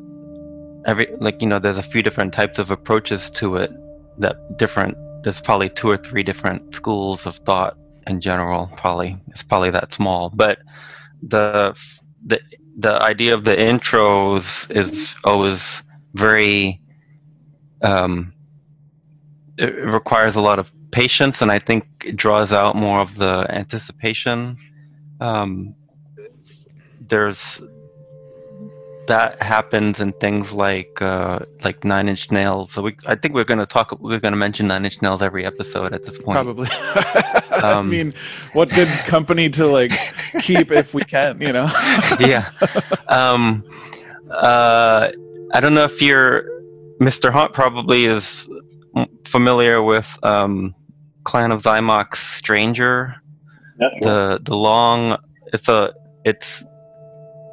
every 0.88 1.08
like 1.20 1.42
you 1.42 1.48
know 1.48 1.60
there's 1.60 1.78
a 1.78 1.84
few 1.84 2.02
different 2.02 2.34
types 2.34 2.58
of 2.58 2.72
approaches 2.72 3.30
to 3.32 3.58
it 3.58 3.72
that 4.18 4.58
different. 4.58 4.98
There's 5.24 5.42
probably 5.42 5.70
two 5.70 5.90
or 5.90 5.98
three 5.98 6.24
different 6.24 6.74
schools 6.74 7.26
of 7.26 7.36
thought 7.38 7.78
in 8.08 8.22
general. 8.22 8.72
Probably 8.78 9.18
it's 9.28 9.44
probably 9.44 9.72
that 9.72 9.94
small, 9.94 10.30
but 10.30 10.60
the 11.22 11.78
the 12.26 12.40
the 12.80 13.02
idea 13.02 13.34
of 13.34 13.44
the 13.44 13.56
intros 13.56 14.70
is 14.76 15.16
always 15.24 15.84
very 16.14 16.82
um, 17.82 18.34
it 19.58 19.76
requires 19.86 20.36
a 20.36 20.42
lot 20.42 20.60
of 20.60 20.72
patience 20.92 21.42
and 21.42 21.52
i 21.52 21.60
think 21.60 21.86
it 22.06 22.16
draws 22.16 22.54
out 22.54 22.76
more 22.76 23.02
of 23.02 23.16
the 23.18 23.46
anticipation 23.50 24.58
um, 25.20 25.76
there's 27.02 27.62
that 29.08 29.42
happens 29.42 30.00
in 30.00 30.12
things 30.14 30.52
like 30.54 31.02
uh, 31.02 31.40
like 31.64 31.84
Nine 31.84 32.08
Inch 32.10 32.32
Nails. 32.32 32.72
So 32.74 32.82
we, 32.82 32.98
I 33.06 33.16
think 33.16 33.34
we're 33.34 33.46
going 33.46 33.60
to 33.60 33.66
talk. 33.66 33.98
We're 34.00 34.20
going 34.20 34.34
to 34.34 34.38
mention 34.38 34.68
Nine 34.68 34.86
Inch 34.86 35.02
Nails 35.02 35.22
every 35.22 35.46
episode 35.46 35.94
at 35.94 36.06
this 36.06 36.18
point. 36.20 36.36
Probably. 36.36 36.68
I 36.72 37.74
Um, 37.78 37.90
mean, 37.90 38.14
what 38.54 38.70
good 38.70 38.88
company 39.06 39.50
to 39.52 39.66
like 39.68 39.92
keep 40.42 40.72
if 40.72 40.94
we 40.94 41.02
can, 41.02 41.42
you 41.42 41.52
know? 41.52 41.66
yeah. 42.20 42.50
Um, 43.08 43.64
uh, 44.30 45.12
I 45.54 45.60
don't 45.60 45.74
know 45.74 45.86
if 45.86 46.02
you're 46.02 46.44
Mr. 47.00 47.32
Hunt. 47.32 47.54
Probably 47.54 48.06
is 48.06 48.50
familiar 49.26 49.82
with 49.82 50.08
um, 50.24 50.76
Clan 51.24 51.52
of 51.52 51.64
Xymox 51.64 52.18
Stranger. 52.36 53.16
Yeah, 53.80 53.90
sure. 53.90 54.00
the 54.02 54.42
the 54.44 54.56
long 54.56 55.18
it's 55.54 55.68
a 55.68 55.94
it's 56.26 56.66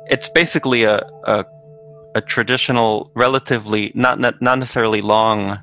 it's 0.08 0.28
basically 0.28 0.84
a 0.84 0.98
a, 1.24 1.44
a 2.14 2.20
traditional 2.20 3.10
relatively 3.14 3.92
not, 3.94 4.18
not 4.18 4.40
not 4.40 4.58
necessarily 4.58 5.00
long 5.00 5.58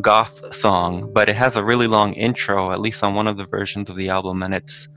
goth 0.00 0.54
song 0.54 1.12
but 1.12 1.28
it 1.28 1.36
has 1.36 1.56
a 1.56 1.64
really 1.64 1.86
long 1.86 2.14
intro 2.14 2.72
at 2.72 2.80
least 2.80 3.02
on 3.02 3.14
one 3.14 3.28
of 3.28 3.36
the 3.36 3.44
versions 3.46 3.90
of 3.90 3.96
the 3.96 4.08
album 4.08 4.42
and 4.42 4.54
it's 4.54 4.88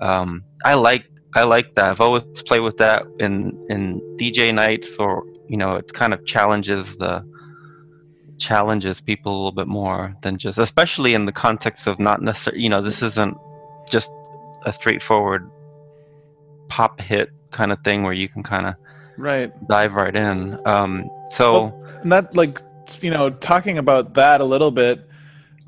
um 0.00 0.42
i 0.64 0.72
like 0.72 1.04
I 1.34 1.44
like 1.44 1.74
that. 1.74 1.84
I've 1.84 2.00
always 2.00 2.22
played 2.46 2.62
with 2.62 2.78
that 2.78 3.06
in 3.18 3.66
in 3.68 4.00
DJ 4.18 4.54
nights, 4.54 4.96
or 4.96 5.24
you 5.48 5.56
know, 5.56 5.76
it 5.76 5.92
kind 5.92 6.14
of 6.14 6.24
challenges 6.26 6.96
the 6.96 7.24
challenges 8.38 9.00
people 9.00 9.32
a 9.32 9.36
little 9.36 9.52
bit 9.52 9.66
more 9.66 10.16
than 10.22 10.38
just, 10.38 10.58
especially 10.58 11.14
in 11.14 11.26
the 11.26 11.32
context 11.32 11.86
of 11.86 11.98
not 11.98 12.22
necessarily, 12.22 12.62
you 12.62 12.68
know, 12.68 12.80
this 12.80 13.02
isn't 13.02 13.36
just 13.90 14.10
a 14.64 14.72
straightforward 14.72 15.50
pop 16.68 17.00
hit 17.00 17.30
kind 17.50 17.72
of 17.72 17.82
thing 17.82 18.02
where 18.02 18.12
you 18.12 18.28
can 18.28 18.42
kind 18.42 18.66
of 18.66 18.74
right 19.16 19.52
dive 19.68 19.94
right 19.94 20.14
in. 20.14 20.58
Um, 20.66 21.10
so 21.30 21.52
well, 21.52 21.86
that 22.04 22.34
like 22.34 22.62
you 23.00 23.10
know 23.10 23.30
talking 23.30 23.78
about 23.78 24.14
that 24.14 24.40
a 24.40 24.44
little 24.44 24.70
bit, 24.70 25.06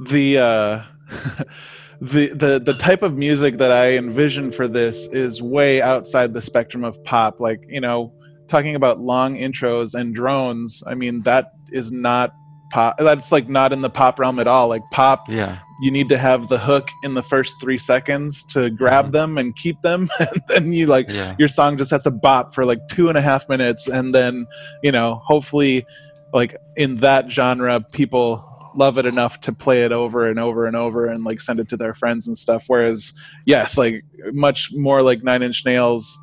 the 0.09 0.39
uh, 0.39 0.83
the 2.01 2.29
the 2.29 2.63
the 2.65 2.75
type 2.75 3.03
of 3.03 3.17
music 3.17 3.59
that 3.59 3.73
I 3.73 3.97
envision 3.97 4.53
for 4.53 4.67
this 4.69 5.07
is 5.07 5.43
way 5.43 5.83
outside 5.83 6.33
the 6.33 6.43
spectrum 6.43 6.85
of 6.85 7.03
pop. 7.05 7.41
Like 7.41 7.65
you 7.69 7.81
know, 7.81 8.13
talking 8.49 8.75
about 8.75 9.01
long 9.01 9.37
intros 9.37 9.95
and 9.95 10.15
drones. 10.15 10.83
I 10.87 10.95
mean 10.95 11.21
that 11.23 11.53
is 11.73 11.93
not 11.93 12.35
pop. 12.71 12.97
That's 12.99 13.33
like 13.33 13.49
not 13.49 13.73
in 13.73 13.83
the 13.83 13.91
pop 13.91 14.19
realm 14.19 14.39
at 14.39 14.47
all. 14.47 14.69
Like 14.69 14.83
pop, 14.91 15.29
yeah, 15.29 15.59
you 15.81 15.91
need 15.91 16.09
to 16.09 16.19
have 16.19 16.49
the 16.49 16.59
hook 16.59 16.91
in 17.03 17.15
the 17.15 17.23
first 17.23 17.61
three 17.61 17.79
seconds 17.79 18.45
to 18.45 18.71
grab 18.71 19.07
mm-hmm. 19.07 19.13
them 19.13 19.39
and 19.39 19.57
keep 19.57 19.81
them, 19.83 20.09
and 20.19 20.43
then 20.49 20.73
you 20.73 20.87
like 20.87 21.09
yeah. 21.09 21.35
your 21.39 21.49
song 21.49 21.77
just 21.77 21.91
has 21.91 22.03
to 22.05 22.11
bop 22.11 22.55
for 22.55 22.65
like 22.65 22.81
two 22.89 23.09
and 23.09 23.19
a 23.19 23.23
half 23.23 23.49
minutes, 23.49 23.89
and 23.89 24.15
then 24.15 24.47
you 24.83 24.93
know 24.93 25.17
hopefully 25.25 25.87
like 26.33 26.57
in 26.77 26.97
that 26.97 27.31
genre 27.31 27.81
people 27.93 28.47
love 28.77 28.99
it 28.99 29.07
enough 29.07 29.41
to 29.41 29.53
play 29.53 29.83
it 29.83 29.91
over 29.91 30.29
and 30.29 30.39
over 30.39 30.67
and 30.67 30.77
over 30.77 31.07
and 31.07 31.25
like 31.25 31.41
send 31.41 31.59
it 31.59 31.69
to 31.69 31.77
their 31.77 31.93
friends 31.93 32.29
and 32.29 32.39
stuff 32.39 32.65
whereas 32.69 33.13
yes 33.45 33.77
like 33.77 34.05
much 34.33 34.71
more 34.75 35.03
like 35.03 35.25
nine 35.25 35.43
inch 35.43 35.67
nails 35.67 36.17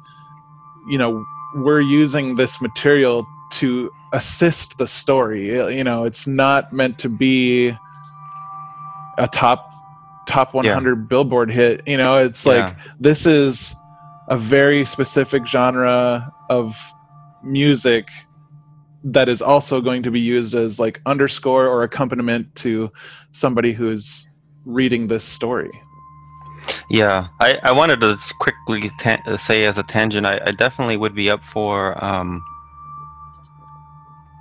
you 0.87 0.97
know 0.97 1.21
we're 1.55 1.81
using 1.81 2.35
this 2.35 2.61
material 2.61 3.27
to 3.51 3.91
assist 4.13 4.77
the 4.77 4.87
story 4.87 5.47
you 5.75 5.83
know 5.83 6.03
it's 6.03 6.27
not 6.27 6.71
meant 6.71 6.97
to 6.97 7.09
be 7.09 7.69
a 9.17 9.27
top 9.31 9.73
top 10.27 10.53
100 10.53 10.89
yeah. 10.89 11.05
billboard 11.07 11.51
hit 11.51 11.81
you 11.87 11.97
know 11.97 12.17
it's 12.17 12.45
yeah. 12.45 12.65
like 12.65 12.75
this 12.99 13.25
is 13.25 13.75
a 14.29 14.37
very 14.37 14.85
specific 14.85 15.45
genre 15.45 16.33
of 16.49 16.77
music 17.43 18.09
that 19.03 19.29
is 19.29 19.41
also 19.41 19.79
going 19.81 20.03
to 20.03 20.11
be 20.11 20.19
used 20.19 20.53
as 20.53 20.79
like 20.79 21.01
underscore 21.05 21.67
or 21.67 21.83
accompaniment 21.83 22.53
to 22.55 22.91
somebody 23.31 23.71
who's 23.71 24.27
reading 24.65 25.07
this 25.07 25.23
story. 25.23 25.71
Yeah, 26.89 27.27
I, 27.39 27.57
I 27.63 27.71
wanted 27.71 28.01
to 28.01 28.17
quickly 28.39 28.91
ta- 28.99 29.37
say 29.37 29.63
as 29.63 29.77
a 29.77 29.83
tangent, 29.83 30.25
I, 30.25 30.41
I 30.45 30.51
definitely 30.51 30.97
would 30.97 31.15
be 31.15 31.29
up 31.29 31.43
for. 31.45 32.03
Um, 32.03 32.43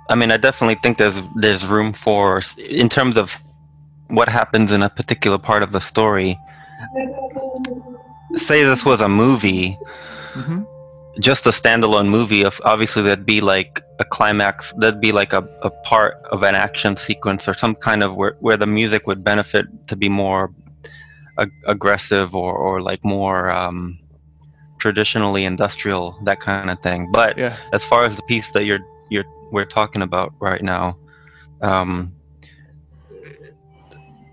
I 0.09 0.15
mean, 0.15 0.31
I 0.31 0.37
definitely 0.37 0.79
think 0.81 0.97
there's 0.97 1.19
there's 1.35 1.65
room 1.65 1.93
for 1.93 2.41
in 2.57 2.89
terms 2.89 3.17
of 3.17 3.35
what 4.07 4.29
happens 4.29 4.71
in 4.71 4.83
a 4.83 4.89
particular 4.89 5.37
part 5.37 5.63
of 5.63 5.71
the 5.71 5.81
story. 5.81 6.39
Say 8.35 8.63
this 8.63 8.85
was 8.85 9.01
a 9.01 9.09
movie. 9.09 9.77
Mm-hmm 10.33 10.63
just 11.19 11.45
a 11.45 11.49
standalone 11.49 12.07
movie 12.07 12.43
of 12.43 12.61
obviously 12.63 13.01
that'd 13.01 13.25
be 13.25 13.41
like 13.41 13.81
a 13.99 14.05
climax 14.05 14.73
that'd 14.77 15.01
be 15.01 15.11
like 15.11 15.33
a, 15.33 15.47
a 15.61 15.69
part 15.69 16.15
of 16.31 16.43
an 16.43 16.55
action 16.55 16.95
sequence 16.95 17.47
or 17.47 17.53
some 17.53 17.75
kind 17.75 18.03
of 18.03 18.15
where, 18.15 18.35
where 18.39 18.57
the 18.57 18.67
music 18.67 19.07
would 19.07 19.23
benefit 19.23 19.65
to 19.87 19.95
be 19.95 20.09
more 20.09 20.53
ag- 21.39 21.51
aggressive 21.65 22.35
or, 22.35 22.53
or 22.55 22.81
like 22.81 23.03
more 23.03 23.49
um, 23.49 23.97
traditionally 24.79 25.45
industrial 25.45 26.19
that 26.23 26.39
kind 26.39 26.69
of 26.69 26.79
thing 26.81 27.09
but 27.11 27.37
yeah. 27.37 27.57
as 27.73 27.83
far 27.85 28.05
as 28.05 28.15
the 28.15 28.23
piece 28.23 28.49
that 28.51 28.65
you're 28.65 28.79
you're 29.09 29.25
we're 29.51 29.65
talking 29.65 30.01
about 30.01 30.33
right 30.39 30.61
now 30.61 30.97
um, 31.61 32.13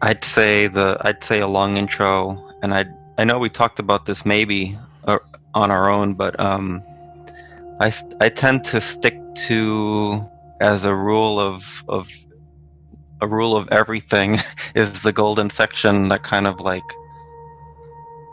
i'd 0.03 0.25
say 0.25 0.67
the 0.67 0.97
i'd 1.03 1.23
say 1.25 1.41
a 1.41 1.47
long 1.47 1.77
intro 1.77 2.51
and 2.63 2.75
i 2.75 2.85
i 3.19 3.25
know 3.25 3.39
we 3.39 3.49
talked 3.49 3.79
about 3.79 4.07
this 4.07 4.25
maybe 4.25 4.77
on 5.55 5.71
our 5.71 5.89
own, 5.89 6.15
but 6.15 6.39
um, 6.39 6.83
I 7.81 7.95
I 8.21 8.29
tend 8.29 8.65
to 8.65 8.81
stick 8.81 9.19
to 9.47 10.29
as 10.61 10.85
a 10.85 10.95
rule 10.95 11.41
of 11.41 11.65
of 11.89 12.09
a 13.21 13.27
rule 13.27 13.57
of 13.57 13.69
everything 13.69 14.39
is 14.75 15.01
the 15.01 15.13
golden 15.13 15.49
section 15.49 16.09
that 16.09 16.25
kind 16.25 16.47
of 16.47 16.61
like 16.61 16.83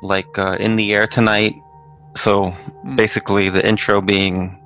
like 0.02 0.38
uh, 0.38 0.58
in 0.60 0.76
the 0.76 0.94
air 0.94 1.08
tonight. 1.08 1.56
So 2.18 2.54
mm. 2.86 2.96
basically, 2.96 3.50
the 3.50 3.66
intro 3.66 4.02
being 4.02 4.58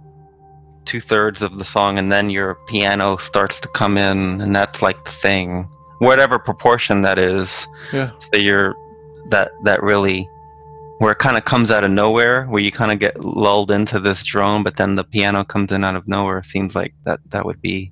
two 0.86 1.02
thirds 1.02 1.42
of 1.42 1.58
the 1.58 1.66
song, 1.66 1.98
and 1.98 2.12
then 2.12 2.30
your 2.30 2.56
piano 2.68 3.18
starts 3.18 3.60
to 3.62 3.68
come 3.70 3.98
in, 3.98 4.42
and 4.42 4.56
that's 4.56 4.82
like 4.82 5.04
the 5.06 5.12
thing, 5.12 5.68
whatever 6.00 6.40
proportion 6.40 7.02
that 7.02 7.20
is. 7.20 7.68
Yeah. 7.92 8.12
So 8.20 8.38
you're 8.38 8.76
that 9.30 9.52
that 9.64 9.82
really 9.82 10.30
where 11.00 11.12
it 11.12 11.20
kind 11.20 11.38
of 11.38 11.44
comes 11.44 11.72
out 11.72 11.84
of 11.84 11.92
nowhere, 11.92 12.46
where 12.46 12.62
you 12.62 12.72
kind 12.72 12.92
of 12.92 13.00
get 13.00 13.20
lulled 13.20 13.70
into 13.70 14.00
this 14.00 14.24
drone, 14.24 14.64
but 14.64 14.78
then 14.78 14.96
the 14.96 15.04
piano 15.04 15.44
comes 15.44 15.72
in 15.72 15.84
out 15.84 15.96
of 15.96 16.08
nowhere. 16.08 16.42
Seems 16.44 16.76
like 16.76 16.94
that 17.06 17.20
that 17.32 17.46
would 17.46 17.62
be 17.62 17.92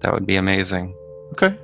that 0.00 0.12
would 0.12 0.26
be 0.26 0.36
amazing. 0.36 0.94
Okay. 1.32 1.58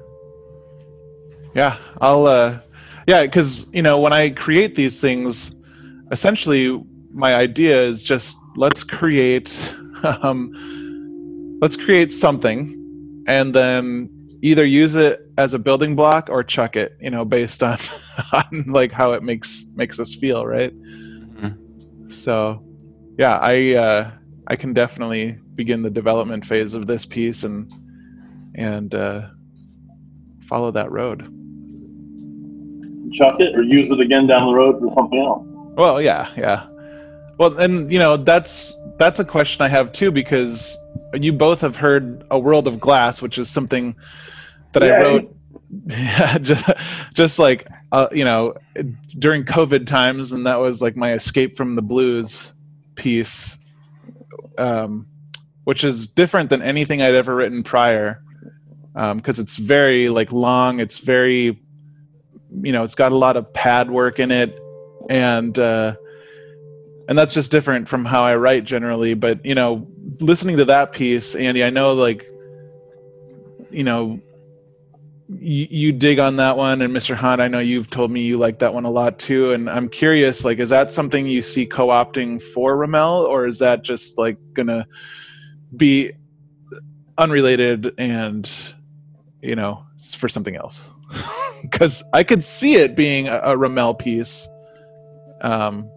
Yeah, 1.54 1.78
I'll. 2.00 2.26
uh 2.26 2.60
Yeah, 3.06 3.24
because 3.24 3.72
you 3.72 3.82
know 3.82 3.98
when 3.98 4.12
I 4.12 4.30
create 4.30 4.74
these 4.74 5.00
things, 5.00 5.52
essentially 6.10 6.82
my 7.12 7.34
idea 7.34 7.82
is 7.82 8.02
just 8.02 8.36
let's 8.56 8.84
create, 8.84 9.48
um, 10.22 11.58
let's 11.60 11.76
create 11.76 12.12
something, 12.12 13.24
and 13.26 13.54
then 13.54 14.10
either 14.42 14.64
use 14.64 14.94
it 14.94 15.20
as 15.38 15.54
a 15.54 15.58
building 15.58 15.96
block 15.96 16.28
or 16.30 16.42
chuck 16.44 16.76
it 16.76 16.96
you 17.00 17.10
know 17.10 17.24
based 17.24 17.62
on, 17.62 17.78
on 18.32 18.64
like 18.68 18.92
how 18.92 19.12
it 19.12 19.22
makes 19.22 19.66
makes 19.74 19.98
us 19.98 20.14
feel 20.14 20.46
right? 20.46 20.72
Mm-hmm. 20.78 22.08
so 22.08 22.62
yeah 23.18 23.38
i 23.38 23.72
uh 23.72 24.10
i 24.46 24.56
can 24.56 24.72
definitely 24.72 25.38
begin 25.54 25.82
the 25.82 25.90
development 25.90 26.44
phase 26.44 26.74
of 26.74 26.86
this 26.86 27.04
piece 27.04 27.44
and 27.44 27.72
and 28.54 28.94
uh 28.94 29.28
follow 30.46 30.70
that 30.70 30.90
road. 30.90 31.22
Chuck 33.14 33.40
it 33.40 33.54
or 33.54 33.62
use 33.62 33.90
it 33.90 34.00
again 34.00 34.26
down 34.26 34.46
the 34.46 34.54
road 34.54 34.78
for 34.78 34.92
something 34.94 35.18
else. 35.18 35.44
Well 35.76 36.00
yeah 36.00 36.32
yeah. 36.36 36.66
Well 37.38 37.58
and 37.58 37.90
you 37.90 37.98
know 37.98 38.16
that's 38.16 38.74
that's 38.98 39.20
a 39.20 39.24
question 39.24 39.62
i 39.62 39.68
have 39.68 39.92
too 39.92 40.10
because 40.10 40.78
you 41.14 41.32
both 41.32 41.60
have 41.60 41.76
heard 41.76 42.24
a 42.30 42.38
world 42.38 42.66
of 42.66 42.80
glass 42.80 43.20
which 43.22 43.38
is 43.38 43.48
something 43.48 43.94
that 44.72 44.82
I 44.82 44.98
wrote 44.98 45.36
just 46.42 46.64
just 47.14 47.38
like 47.38 47.66
uh, 47.92 48.08
you 48.12 48.24
know 48.24 48.54
during 49.18 49.44
COVID 49.44 49.86
times, 49.86 50.32
and 50.32 50.46
that 50.46 50.56
was 50.56 50.82
like 50.82 50.96
my 50.96 51.12
escape 51.12 51.56
from 51.56 51.74
the 51.74 51.82
blues 51.82 52.54
piece, 52.94 53.56
um, 54.58 55.06
which 55.64 55.82
is 55.82 56.06
different 56.06 56.50
than 56.50 56.62
anything 56.62 57.02
I'd 57.02 57.14
ever 57.14 57.34
written 57.34 57.62
prior, 57.62 58.22
because 58.92 59.38
um, 59.38 59.42
it's 59.42 59.56
very 59.56 60.08
like 60.08 60.30
long. 60.30 60.78
It's 60.78 60.98
very, 60.98 61.60
you 62.62 62.72
know, 62.72 62.84
it's 62.84 62.94
got 62.94 63.12
a 63.12 63.16
lot 63.16 63.36
of 63.36 63.52
pad 63.52 63.90
work 63.90 64.18
in 64.18 64.30
it, 64.30 64.58
and 65.08 65.58
uh, 65.58 65.96
and 67.08 67.18
that's 67.18 67.34
just 67.34 67.50
different 67.50 67.88
from 67.88 68.04
how 68.04 68.22
I 68.22 68.36
write 68.36 68.64
generally. 68.64 69.14
But 69.14 69.44
you 69.44 69.54
know, 69.54 69.86
listening 70.20 70.56
to 70.58 70.64
that 70.66 70.92
piece, 70.92 71.34
Andy, 71.34 71.62
I 71.62 71.70
know 71.70 71.94
like, 71.94 72.26
you 73.70 73.84
know, 73.84 74.20
you, 75.28 75.66
you 75.70 75.92
dig 75.92 76.18
on 76.18 76.36
that 76.36 76.56
one 76.56 76.80
and 76.82 76.94
mr 76.94 77.14
hunt 77.14 77.40
i 77.40 77.48
know 77.48 77.58
you've 77.58 77.90
told 77.90 78.12
me 78.12 78.20
you 78.20 78.38
like 78.38 78.60
that 78.60 78.72
one 78.72 78.84
a 78.84 78.90
lot 78.90 79.18
too 79.18 79.50
and 79.52 79.68
i'm 79.68 79.88
curious 79.88 80.44
like 80.44 80.58
is 80.58 80.68
that 80.68 80.92
something 80.92 81.26
you 81.26 81.42
see 81.42 81.66
co-opting 81.66 82.40
for 82.40 82.76
ramel 82.76 83.24
or 83.24 83.44
is 83.46 83.58
that 83.58 83.82
just 83.82 84.18
like 84.18 84.38
gonna 84.54 84.86
be 85.76 86.12
unrelated 87.18 87.92
and 87.98 88.72
you 89.42 89.56
know 89.56 89.84
for 90.16 90.28
something 90.28 90.54
else 90.54 90.88
because 91.62 92.04
i 92.12 92.22
could 92.22 92.44
see 92.44 92.76
it 92.76 92.94
being 92.94 93.26
a, 93.26 93.40
a 93.42 93.56
ramel 93.56 93.94
piece 93.94 94.46
um 95.40 95.90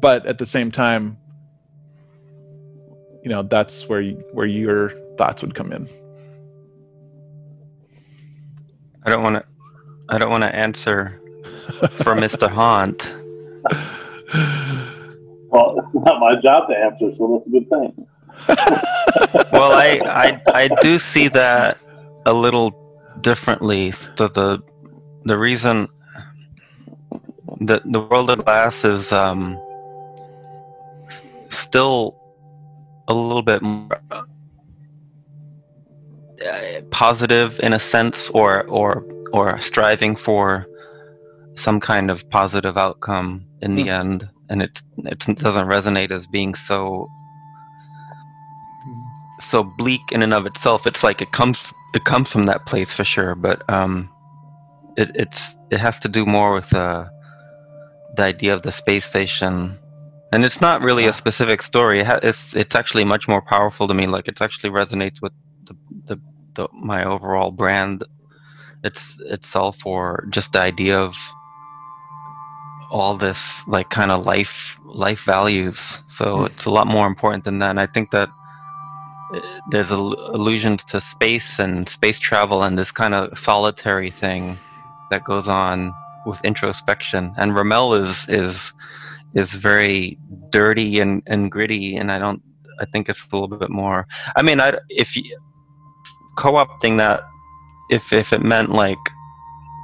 but 0.00 0.26
at 0.26 0.38
the 0.38 0.46
same 0.46 0.70
time 0.70 1.16
you 3.22 3.30
know 3.30 3.42
that's 3.42 3.88
where 3.88 4.00
you, 4.00 4.14
where 4.32 4.46
your 4.46 4.90
thoughts 5.16 5.42
would 5.42 5.54
come 5.54 5.72
in 5.72 5.88
I 9.04 9.10
don't 9.10 9.22
want 9.22 9.36
to. 9.36 9.44
I 10.08 10.18
don't 10.18 10.30
want 10.30 10.44
to 10.44 10.54
answer 10.54 11.20
for 11.90 12.14
Mr. 12.14 12.48
Hunt. 12.48 13.14
Well, 15.50 15.78
it's 15.78 15.94
not 15.94 16.20
my 16.20 16.40
job 16.40 16.68
to 16.68 16.76
answer, 16.76 17.14
so 17.16 17.34
that's 17.34 17.46
a 17.46 17.50
good 17.50 17.68
thing. 17.68 18.06
well, 19.52 19.72
I, 19.72 20.00
I 20.04 20.42
I 20.46 20.68
do 20.80 20.98
see 20.98 21.28
that 21.28 21.78
a 22.26 22.32
little 22.32 22.74
differently. 23.20 23.92
So 23.92 24.28
the 24.28 24.62
the 25.24 25.38
reason 25.38 25.88
that 27.60 27.82
the 27.90 28.00
world 28.00 28.30
of 28.30 28.44
glass 28.44 28.84
is 28.84 29.12
um 29.12 29.60
still 31.74 32.22
a 33.08 33.14
little 33.14 33.42
bit 33.42 33.62
more 33.62 33.98
uh, 36.46 36.80
positive 36.90 37.58
in 37.60 37.72
a 37.72 37.78
sense, 37.80 38.30
or 38.30 38.64
or 38.68 39.04
or 39.32 39.58
striving 39.58 40.16
for 40.16 40.66
some 41.56 41.80
kind 41.80 42.10
of 42.10 42.28
positive 42.30 42.76
outcome 42.76 43.46
in 43.60 43.74
the 43.74 43.88
Hmm. 43.88 43.88
end, 43.88 44.28
and 44.50 44.62
it 44.62 44.82
it 45.04 45.18
doesn't 45.38 45.68
resonate 45.68 46.10
as 46.12 46.26
being 46.26 46.54
so 46.54 47.06
so 49.40 49.64
bleak 49.64 50.02
in 50.12 50.22
and 50.22 50.34
of 50.34 50.46
itself. 50.46 50.86
It's 50.86 51.02
like 51.04 51.22
it 51.22 51.32
comes 51.32 51.72
it 51.94 52.04
comes 52.04 52.28
from 52.30 52.46
that 52.46 52.66
place 52.66 52.92
for 52.94 53.04
sure, 53.04 53.34
but 53.34 53.62
um, 53.68 54.10
it 54.96 55.10
it's 55.14 55.56
it 55.70 55.78
has 55.80 55.98
to 56.00 56.08
do 56.08 56.24
more 56.26 56.54
with 56.54 56.72
uh, 56.74 57.04
the 58.16 58.24
idea 58.24 58.54
of 58.54 58.62
the 58.62 58.72
space 58.72 59.04
station, 59.06 59.78
and 60.34 60.44
it's 60.44 60.60
not 60.60 60.82
really 60.82 61.06
a 61.06 61.14
specific 61.14 61.62
story. 61.62 62.00
It's 62.00 62.56
it's 62.56 62.74
actually 62.74 63.04
much 63.04 63.28
more 63.28 63.42
powerful 63.42 63.88
to 63.88 63.94
me. 63.94 64.06
Like 64.06 64.28
it 64.28 64.40
actually 64.42 64.70
resonates 64.70 65.22
with 65.22 65.32
the, 65.66 65.76
the, 66.08 66.20
the 66.56 66.68
my 66.72 67.04
overall 67.04 67.52
brand. 67.52 68.04
It's 68.84 69.18
itself, 69.20 69.86
or 69.86 70.26
just 70.30 70.52
the 70.52 70.60
idea 70.60 70.98
of 70.98 71.16
all 72.90 73.16
this 73.16 73.40
like 73.68 73.90
kind 73.90 74.10
of 74.10 74.24
life 74.26 74.78
life 74.84 75.22
values. 75.24 76.02
So 76.08 76.24
Hmm. 76.40 76.46
it's 76.46 76.66
a 76.66 76.70
lot 76.70 76.86
more 76.88 77.06
important 77.06 77.44
than 77.44 77.60
that. 77.60 77.70
And 77.70 77.80
I 77.80 77.86
think 77.86 78.10
that 78.12 78.30
uh, 79.34 79.40
there's 79.70 79.92
al- 79.92 80.36
allusions 80.36 80.84
to 80.86 81.00
space 81.00 81.60
and 81.60 81.88
space 81.88 82.18
travel 82.18 82.64
and 82.64 82.78
this 82.78 82.92
kind 82.92 83.14
of 83.14 83.38
solitary 83.38 84.10
thing 84.10 84.58
that 85.10 85.24
goes 85.24 85.48
on 85.48 85.94
with 86.26 86.44
introspection. 86.44 87.34
And 87.38 87.54
Ramel 87.54 87.94
is 87.94 88.28
is 88.28 88.72
is 89.34 89.50
very 89.52 90.18
dirty 90.50 91.00
and, 91.00 91.22
and 91.26 91.50
gritty, 91.50 91.96
and 91.96 92.10
I 92.10 92.18
don't. 92.18 92.42
I 92.80 92.86
think 92.86 93.08
it's 93.08 93.24
a 93.30 93.36
little 93.36 93.48
bit 93.56 93.70
more. 93.70 94.06
I 94.36 94.42
mean, 94.42 94.60
I 94.60 94.78
if 94.90 95.16
you 95.16 95.22
co-opting 96.38 96.96
that, 96.98 97.22
if 97.90 98.12
if 98.12 98.32
it 98.32 98.42
meant 98.42 98.70
like 98.70 98.98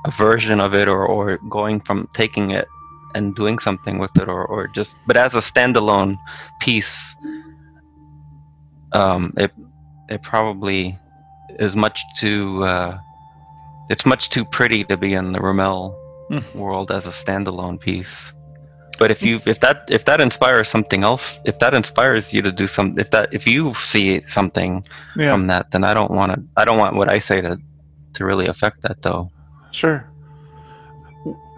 a 0.07 0.11
version 0.11 0.61
of 0.61 0.75
it, 0.75 0.89
or 0.89 1.07
or 1.07 1.39
going 1.51 1.81
from 1.81 2.09
taking 2.15 2.51
it 2.51 2.67
and 3.15 3.35
doing 3.35 3.59
something 3.59 3.99
with 3.99 4.11
it, 4.17 4.29
or 4.29 4.45
or 4.47 4.69
just 4.69 4.95
but 5.07 5.17
as 5.17 5.35
a 5.35 5.41
standalone 5.41 6.17
piece, 6.61 7.17
um, 8.93 9.33
it 9.37 9.53
it 10.09 10.23
probably 10.23 10.99
is 11.59 11.77
much 11.77 12.01
too. 12.17 12.63
Uh, 12.65 12.99
it's 13.91 14.07
much 14.07 14.31
too 14.31 14.45
pretty 14.45 14.85
to 14.85 14.97
be 14.97 15.15
in 15.15 15.33
the 15.33 15.41
Ramel 15.41 15.97
Hmm. 16.29 16.41
world 16.55 16.91
as 16.91 17.07
a 17.07 17.11
standalone 17.11 17.81
piece. 17.81 18.33
But 19.01 19.11
if 19.11 19.23
you 19.23 19.41
if 19.47 19.61
that 19.61 19.89
if 19.89 20.05
that 20.05 20.21
inspires 20.21 20.69
something 20.69 21.03
else, 21.03 21.41
if 21.47 21.59
that 21.61 21.73
inspires 21.73 22.35
you 22.35 22.43
to 22.43 22.53
do 22.53 22.67
some, 22.67 22.99
if 22.99 23.11
that 23.13 23.33
if 23.33 23.47
you 23.47 23.73
see 23.75 24.21
something 24.29 24.85
Yeah, 25.17 25.33
from 25.33 25.47
that, 25.47 25.71
then 25.71 25.85
I 25.85 25.95
don't 25.95 26.11
want 26.11 26.35
to. 26.35 26.43
I 26.59 26.67
don't 26.67 26.77
want 26.79 26.97
what 26.97 27.09
I 27.09 27.19
say 27.19 27.41
to 27.41 27.57
to 28.15 28.25
really 28.27 28.47
affect 28.47 28.83
that 28.83 29.01
though. 29.01 29.31
sure. 29.73 30.07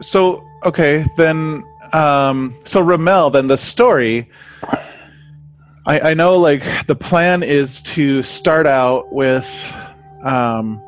So 0.01 0.45
okay, 0.65 1.05
then 1.17 1.65
um 1.93 2.55
so 2.65 2.81
Ramel, 2.81 3.31
then 3.31 3.49
the 3.49 3.59
story 3.59 4.31
I, 5.85 6.11
I 6.11 6.15
know 6.15 6.37
like 6.37 6.63
the 6.87 6.95
plan 6.95 7.43
is 7.43 7.83
to 7.83 8.23
start 8.23 8.67
out 8.69 9.13
with 9.13 9.49
um 10.23 10.81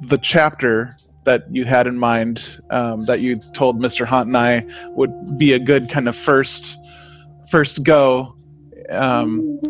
the 0.00 0.18
chapter 0.18 0.97
that 1.28 1.44
you 1.54 1.66
had 1.66 1.86
in 1.86 1.98
mind 1.98 2.58
um, 2.70 3.04
that 3.04 3.20
you 3.20 3.38
told 3.52 3.78
Mr. 3.78 4.06
Hunt 4.06 4.28
and 4.28 4.36
I 4.36 4.64
would 4.96 5.36
be 5.36 5.52
a 5.52 5.58
good 5.58 5.90
kind 5.90 6.08
of 6.08 6.16
first 6.16 6.78
first 7.50 7.84
go. 7.84 8.34
Um, 8.88 9.60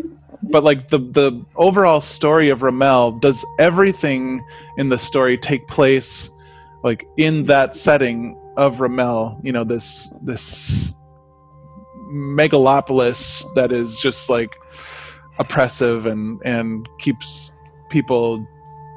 but 0.42 0.62
like 0.62 0.88
the 0.88 0.98
the 0.98 1.44
overall 1.56 2.00
story 2.00 2.48
of 2.48 2.62
Ramel, 2.62 3.18
does 3.18 3.44
everything 3.58 4.40
in 4.76 4.88
the 4.88 4.98
story 4.98 5.36
take 5.36 5.66
place 5.66 6.30
like 6.84 7.04
in 7.16 7.44
that 7.44 7.74
setting 7.74 8.38
of 8.56 8.80
Ramel? 8.80 9.40
You 9.42 9.50
know, 9.50 9.64
this 9.64 10.08
this 10.22 10.94
megalopolis 12.12 13.44
that 13.56 13.72
is 13.72 13.96
just 13.96 14.30
like 14.30 14.54
oppressive 15.40 16.06
and 16.06 16.40
and 16.44 16.88
keeps 16.98 17.52
people 17.90 18.46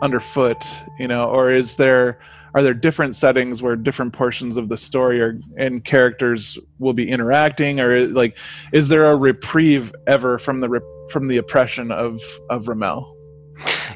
underfoot 0.02 0.66
you 0.98 1.08
know 1.08 1.26
or 1.26 1.52
is 1.52 1.76
there 1.76 2.20
are 2.54 2.64
there 2.64 2.74
different 2.74 3.16
settings 3.16 3.62
where 3.62 3.76
different 3.76 4.14
portions 4.14 4.58
of 4.58 4.70
the 4.70 4.78
story 4.78 5.22
are 5.22 5.40
and 5.58 5.84
characters 5.84 6.58
will 6.80 6.94
be 6.94 7.10
interacting 7.10 7.80
or 7.80 8.06
like 8.08 8.38
is 8.74 8.88
there 8.88 9.12
a 9.12 9.16
reprieve 9.16 9.94
ever 10.08 10.38
from 10.38 10.60
the 10.60 10.82
from 11.10 11.28
the 11.28 11.38
oppression 11.38 11.92
of 11.92 12.20
of 12.50 12.68
Ramel 12.68 13.16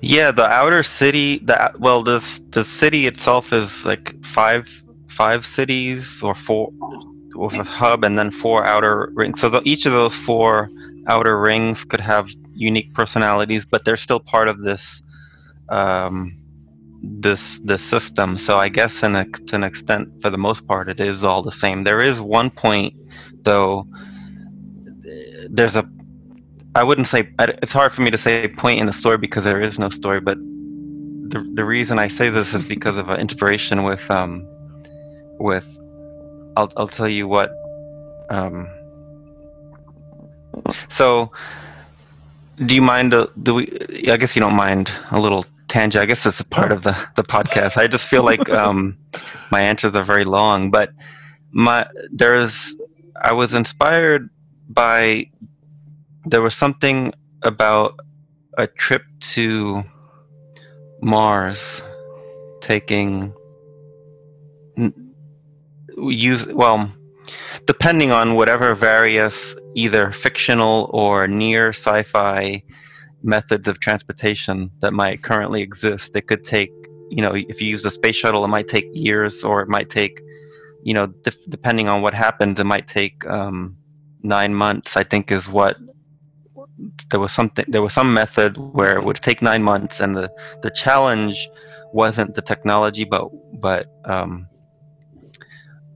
Yeah, 0.02 0.32
the 0.32 0.46
outer 0.46 0.84
city. 0.84 1.40
The 1.40 1.74
well, 1.80 2.04
this 2.04 2.40
the 2.50 2.64
city 2.64 3.08
itself 3.08 3.54
is 3.54 3.86
like 3.86 4.14
five 4.24 4.70
five 5.10 5.46
cities 5.46 6.22
or 6.22 6.36
four 6.36 6.70
with 7.36 7.54
a 7.54 7.64
hub, 7.64 8.04
and 8.04 8.18
then 8.18 8.32
four 8.32 8.66
outer 8.66 9.12
rings. 9.14 9.42
So 9.42 9.50
the, 9.50 9.62
each 9.66 9.86
of 9.86 9.92
those 9.92 10.16
four 10.16 10.70
outer 11.08 11.40
rings 11.40 11.84
could 11.84 12.00
have 12.00 12.30
unique 12.54 12.94
personalities, 12.94 13.66
but 13.66 13.86
they're 13.86 13.98
still 13.98 14.20
part 14.20 14.48
of 14.48 14.60
this 14.60 15.02
um, 15.70 16.38
this 17.02 17.60
this 17.64 17.84
system. 17.84 18.38
So 18.38 18.58
I 18.58 18.70
guess 18.70 19.04
in 19.04 19.16
a, 19.16 19.26
to 19.26 19.56
an 19.56 19.64
extent, 19.64 20.10
for 20.22 20.30
the 20.30 20.38
most 20.38 20.68
part, 20.68 20.90
it 20.90 21.00
is 21.00 21.24
all 21.24 21.42
the 21.42 21.52
same. 21.52 21.84
There 21.84 22.02
is 22.02 22.20
one 22.20 22.50
point 22.50 22.94
though. 23.44 23.88
There's 25.50 25.76
a 25.76 25.88
I 26.76 26.84
wouldn't 26.84 27.08
say 27.08 27.30
it's 27.40 27.72
hard 27.72 27.94
for 27.94 28.02
me 28.02 28.12
to 28.12 28.18
say 28.18 28.48
point 28.48 28.80
in 28.82 28.86
the 28.86 28.94
story 28.94 29.18
because 29.18 29.44
there 29.46 29.62
is 29.62 29.80
no 29.80 29.90
story, 29.90 30.20
but 30.20 30.38
the 30.38 31.50
the 31.54 31.66
reason 31.66 32.00
I 32.00 32.08
say 32.08 32.30
this 32.30 32.54
is 32.54 32.66
because 32.66 32.98
of 32.98 33.10
an 33.10 33.20
inspiration 33.20 33.84
with 33.84 34.10
um 34.12 34.46
with 35.40 35.66
I'll 36.58 36.72
I'll 36.78 36.88
tell 36.88 37.08
you 37.08 37.28
what 37.28 37.52
um 38.30 38.68
so 40.90 41.32
do 42.66 42.76
you 42.76 42.82
mind 42.82 43.14
uh, 43.14 43.28
do 43.42 43.56
we 43.56 43.68
I 44.08 44.18
guess 44.18 44.36
you 44.36 44.40
don't 44.40 44.56
mind 44.56 44.92
a 45.12 45.20
little 45.20 45.46
tangent. 45.68 46.02
I 46.02 46.06
guess 46.06 46.26
it's 46.26 46.40
a 46.40 46.46
part 46.46 46.72
of 46.72 46.84
the 46.84 46.96
the 47.16 47.24
podcast. 47.24 47.78
I 47.78 47.88
just 47.88 48.08
feel 48.08 48.24
like 48.24 48.50
um 48.62 48.98
my 49.52 49.62
answers 49.62 49.96
are 49.96 50.04
very 50.04 50.26
long 50.26 50.72
but 50.72 50.92
my 51.52 51.88
there's 52.12 52.76
I 53.22 53.32
was 53.34 53.54
inspired 53.54 54.30
by 54.70 55.30
there 56.26 56.42
was 56.42 56.56
something 56.56 57.14
about 57.44 58.00
a 58.58 58.68
trip 58.68 59.04
to 59.20 59.84
Mars 61.02 61.82
taking 62.62 63.34
use 65.98 66.46
well 66.48 66.92
depending 67.66 68.12
on 68.12 68.36
whatever 68.36 68.76
various 68.76 69.56
either 69.76 70.12
fictional 70.12 70.90
or 70.94 71.28
near 71.28 71.70
sci-fi 71.70 72.62
methods 73.26 73.68
of 73.68 73.80
transportation 73.80 74.72
that 74.82 74.94
might 74.94 75.24
currently 75.24 75.62
exist 75.62 76.16
it 76.16 76.28
could 76.28 76.44
take 76.44 76.72
you 77.10 77.22
know 77.22 77.34
if 77.36 77.60
you 77.60 77.68
use 77.68 77.84
a 77.86 77.92
space 77.92 78.16
shuttle 78.16 78.46
it 78.46 78.48
might 78.48 78.68
take 78.68 78.88
years 78.94 79.44
or 79.44 79.62
it 79.62 79.68
might 79.68 79.90
take 79.90 80.22
you 80.84 80.94
know 80.94 81.08
def- 81.08 81.50
depending 81.50 81.88
on 81.88 82.02
what 82.02 82.14
happens 82.14 82.60
it 82.60 82.66
might 82.66 82.88
take 82.88 83.26
um, 83.26 83.76
nine 84.22 84.54
months 84.54 84.96
i 84.96 85.04
think 85.04 85.32
is 85.32 85.50
what 85.50 85.78
there 87.10 87.20
was 87.20 87.32
something 87.32 87.66
there 87.68 87.82
was 87.82 87.94
some 87.94 88.14
method 88.14 88.58
where 88.58 88.98
it 88.98 89.04
would 89.04 89.18
take 89.18 89.42
nine 89.42 89.64
months 89.64 90.00
and 90.00 90.16
the 90.16 90.32
the 90.62 90.70
challenge 90.70 91.50
wasn't 91.94 92.34
the 92.36 92.42
technology 92.42 93.06
but 93.06 93.30
but 93.60 93.88
um, 94.06 94.48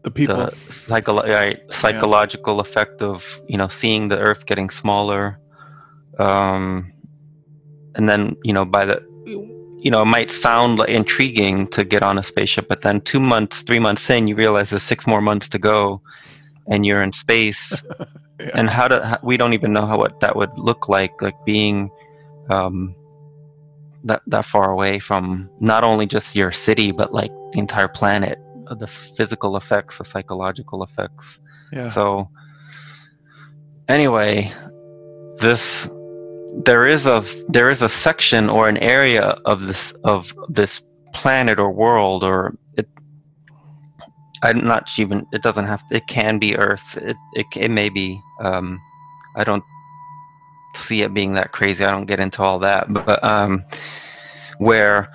the 0.03 0.11
people. 0.11 0.37
the 0.37 0.51
psycholo- 0.51 1.27
right, 1.27 1.59
psychological 1.71 2.59
effect 2.59 3.01
of 3.01 3.41
you 3.47 3.57
know 3.57 3.67
seeing 3.67 4.07
the 4.07 4.17
earth 4.17 4.45
getting 4.45 4.69
smaller 4.69 5.39
um, 6.17 6.91
and 7.99 8.07
then 8.09 8.35
you 8.43 8.53
know 8.53 8.63
by 8.65 8.85
the 8.85 8.97
you 9.85 9.91
know 9.91 10.01
it 10.01 10.11
might 10.17 10.31
sound 10.31 10.79
like 10.79 10.89
intriguing 10.89 11.67
to 11.67 11.83
get 11.83 12.01
on 12.01 12.17
a 12.17 12.23
spaceship 12.23 12.65
but 12.67 12.81
then 12.81 13.01
two 13.01 13.19
months 13.19 13.61
three 13.61 13.79
months 13.79 14.09
in 14.09 14.27
you 14.27 14.35
realize 14.35 14.69
there's 14.69 14.83
six 14.83 15.05
more 15.05 15.21
months 15.21 15.47
to 15.49 15.59
go 15.59 16.01
and 16.69 16.85
you're 16.85 17.03
in 17.03 17.13
space. 17.13 17.83
Yeah. 18.41 18.51
and 18.53 18.69
how 18.69 18.87
to 18.87 19.05
how, 19.05 19.17
we 19.21 19.35
don't 19.35 19.53
even 19.53 19.73
know 19.73 19.85
how 19.85 19.97
what 19.97 20.21
that 20.21 20.33
would 20.33 20.57
look 20.57 20.87
like 20.87 21.21
like 21.21 21.35
being 21.45 21.89
um 22.49 22.95
that 24.05 24.21
that 24.27 24.45
far 24.45 24.71
away 24.71 24.97
from 24.99 25.49
not 25.59 25.83
only 25.83 26.05
just 26.05 26.37
your 26.37 26.53
city 26.53 26.93
but 26.93 27.11
like 27.11 27.31
the 27.51 27.59
entire 27.59 27.89
planet 27.89 28.39
uh, 28.67 28.75
the 28.75 28.87
physical 28.87 29.57
effects 29.57 29.97
the 29.97 30.05
psychological 30.05 30.83
effects. 30.83 31.41
Yeah. 31.73 31.89
So 31.89 32.29
anyway 33.89 34.53
this 35.39 35.89
there 36.65 36.85
is 36.85 37.05
a 37.05 37.23
there 37.47 37.69
is 37.69 37.81
a 37.81 37.89
section 37.89 38.49
or 38.49 38.67
an 38.67 38.77
area 38.77 39.37
of 39.45 39.61
this 39.61 39.93
of 40.03 40.31
this 40.49 40.81
planet 41.13 41.59
or 41.59 41.71
world 41.71 42.23
or 42.23 42.55
it 42.77 42.87
I'm 44.43 44.65
not 44.65 44.89
even 44.97 45.25
it 45.31 45.41
doesn't 45.41 45.65
have 45.65 45.87
to, 45.87 45.95
it 45.97 46.07
can 46.07 46.39
be 46.39 46.57
earth 46.57 46.97
it, 46.97 47.17
it 47.33 47.45
it 47.55 47.71
may 47.71 47.89
be 47.89 48.21
um 48.41 48.79
I 49.35 49.43
don't 49.43 49.63
see 50.75 51.01
it 51.01 51.13
being 51.13 51.33
that 51.33 51.51
crazy. 51.51 51.83
I 51.83 51.91
don't 51.91 52.05
get 52.05 52.19
into 52.19 52.41
all 52.41 52.59
that, 52.59 52.91
but 52.91 53.23
um, 53.23 53.63
where 54.57 55.09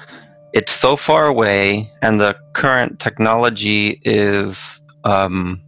it's 0.52 0.72
so 0.72 0.96
far 0.96 1.26
away, 1.26 1.90
and 2.02 2.20
the 2.20 2.36
current 2.54 3.00
technology 3.00 4.00
is, 4.04 4.80
um, 5.04 5.60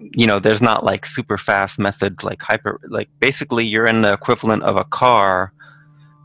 you 0.00 0.26
know, 0.26 0.38
there's 0.38 0.62
not 0.62 0.84
like 0.84 1.04
super 1.06 1.36
fast 1.38 1.78
methods 1.78 2.24
like 2.24 2.40
hyper, 2.42 2.80
like 2.88 3.08
basically 3.20 3.64
you're 3.66 3.86
in 3.86 4.02
the 4.02 4.12
equivalent 4.12 4.62
of 4.62 4.76
a 4.76 4.84
car 4.84 5.52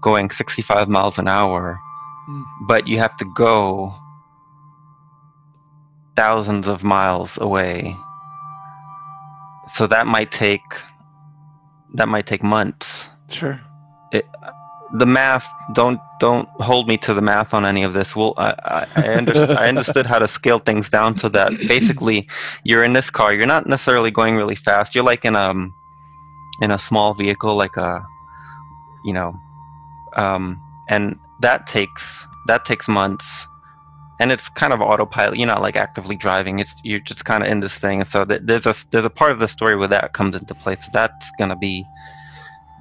going 0.02 0.30
65 0.30 0.88
miles 0.88 1.18
an 1.18 1.28
hour, 1.28 1.80
Mm. 2.28 2.44
but 2.68 2.88
you 2.88 2.98
have 2.98 3.16
to 3.18 3.26
go 3.36 3.94
thousands 6.16 6.68
of 6.68 6.84
miles 6.84 7.38
away. 7.38 7.96
So 9.68 9.86
that 9.88 10.08
might 10.08 10.32
take 10.32 10.62
that 11.94 12.08
might 12.08 12.26
take 12.26 12.44
months. 12.44 13.10
Sure. 13.30 13.62
The 14.98 15.06
math 15.06 15.48
don't 15.74 16.00
don't 16.20 16.48
hold 16.62 16.88
me 16.88 16.98
to 17.00 17.14
the 17.14 17.22
math 17.22 17.54
on 17.54 17.66
any 17.66 17.84
of 17.84 17.94
this. 17.94 18.16
Well, 18.16 18.34
I 18.38 18.88
I, 18.96 19.16
under, 19.16 19.34
I 19.58 19.68
understood 19.68 20.06
how 20.06 20.20
to 20.20 20.28
scale 20.28 20.60
things 20.60 20.90
down 20.90 21.18
so 21.18 21.30
that 21.30 21.52
basically 21.68 22.28
you're 22.64 22.84
in 22.84 22.94
this 22.94 23.10
car. 23.10 23.34
You're 23.34 23.46
not 23.48 23.68
necessarily 23.68 24.12
going 24.12 24.36
really 24.36 24.56
fast. 24.56 24.96
You're 24.96 25.04
like 25.04 25.26
in 25.26 25.36
um 25.36 25.74
in 26.62 26.72
a 26.72 26.80
small 26.80 27.14
vehicle, 27.14 27.56
like 27.56 27.78
a 27.78 28.06
you 29.04 29.14
know, 29.14 29.34
um, 30.16 30.62
and 30.90 31.20
that 31.42 31.68
takes 31.68 32.26
that 32.48 32.66
takes 32.66 32.88
months 32.88 33.48
and 34.20 34.32
it's 34.32 34.48
kind 34.50 34.74
of 34.74 34.82
autopilot 34.82 35.38
you're 35.38 35.48
not 35.48 35.62
like 35.62 35.76
actively 35.76 36.16
driving 36.16 36.60
it's 36.60 36.74
you're 36.84 37.00
just 37.00 37.26
kind 37.26 37.44
of 37.44 37.50
in 37.50 37.60
this 37.60 37.78
thing 37.78 38.04
so 38.06 38.24
that 38.24 38.48
there's 38.48 38.66
a 38.66 38.76
there's 38.92 39.06
a 39.06 39.10
part 39.10 39.32
of 39.32 39.40
the 39.40 39.48
story 39.48 39.76
where 39.76 39.88
that 39.88 40.14
comes 40.14 40.36
into 40.36 40.54
play 40.56 40.76
so 40.76 40.90
that's 40.94 41.32
going 41.38 41.50
to 41.50 41.56
be 41.56 41.84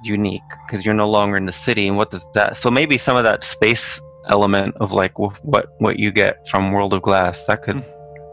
unique 0.05 0.41
because 0.65 0.85
you're 0.85 0.93
no 0.93 1.09
longer 1.09 1.37
in 1.37 1.45
the 1.45 1.51
city 1.51 1.87
and 1.87 1.97
what 1.97 2.11
does 2.11 2.25
that 2.33 2.55
so 2.55 2.69
maybe 2.69 2.97
some 2.97 3.17
of 3.17 3.23
that 3.23 3.43
space 3.43 3.99
element 4.27 4.75
of 4.77 4.91
like 4.91 5.13
wh- 5.15 5.43
what 5.43 5.73
what 5.79 5.99
you 5.99 6.11
get 6.11 6.47
from 6.49 6.71
world 6.71 6.93
of 6.93 7.01
glass 7.01 7.45
that 7.45 7.63
could 7.63 7.83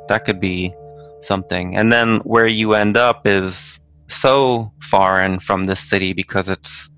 that 0.09 0.25
could 0.25 0.41
be 0.41 0.75
something. 1.25 1.77
And 1.77 1.93
then 1.93 2.19
where 2.19 2.47
you 2.47 2.75
end 2.75 2.97
up 2.97 3.27
is 3.27 3.81
so 4.09 4.73
foreign 4.91 5.41
from 5.41 5.65
this 5.65 5.81
city 5.81 6.13
because 6.13 6.49
it's 6.49 6.91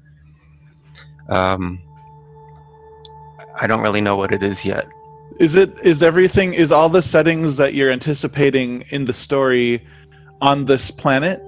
um 1.29 1.81
I 3.57 3.67
don't 3.67 3.83
really 3.83 4.01
know 4.01 4.17
what 4.17 4.33
it 4.33 4.43
is 4.43 4.65
yet. 4.65 4.87
Is 5.39 5.55
it 5.55 5.77
is 5.83 6.03
everything 6.03 6.55
is 6.55 6.73
all 6.73 6.89
the 6.89 7.03
settings 7.03 7.57
that 7.57 7.75
you're 7.75 7.91
anticipating 7.91 8.85
in 8.91 9.05
the 9.05 9.13
story 9.13 9.87
on 10.41 10.65
this 10.65 10.91
planet, 10.91 11.43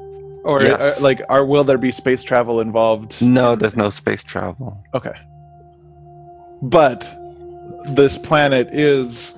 or 0.46 0.62
Yes. 0.62 0.80
uh, 0.80 0.94
like 1.00 1.20
are 1.28 1.44
will 1.44 1.64
there 1.64 1.78
be 1.78 1.90
space 1.90 2.22
travel 2.22 2.60
involved? 2.60 3.20
No, 3.20 3.56
there's 3.56 3.76
no 3.76 3.90
space 3.90 4.22
travel. 4.22 4.82
Okay, 4.94 5.14
but 6.62 7.12
this 7.88 8.16
planet 8.16 8.68
is 8.72 9.36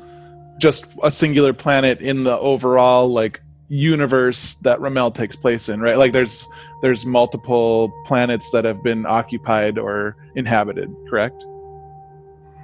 just 0.59 0.87
a 1.03 1.11
singular 1.11 1.53
planet 1.53 2.01
in 2.01 2.25
the 2.25 2.39
overall 2.39 3.09
like 3.09 3.41
universe 3.69 4.55
that 4.57 4.81
Ramel 4.81 5.11
takes 5.11 5.37
place 5.37 5.69
in, 5.69 5.81
right? 5.81 5.97
Like 5.97 6.13
there's 6.13 6.47
there's 6.83 7.05
multiple 7.07 7.93
planets 8.07 8.51
that 8.53 8.65
have 8.65 8.83
been 8.83 9.05
occupied 9.07 9.79
or 9.79 10.17
inhabited, 10.37 10.95
correct? 11.09 11.43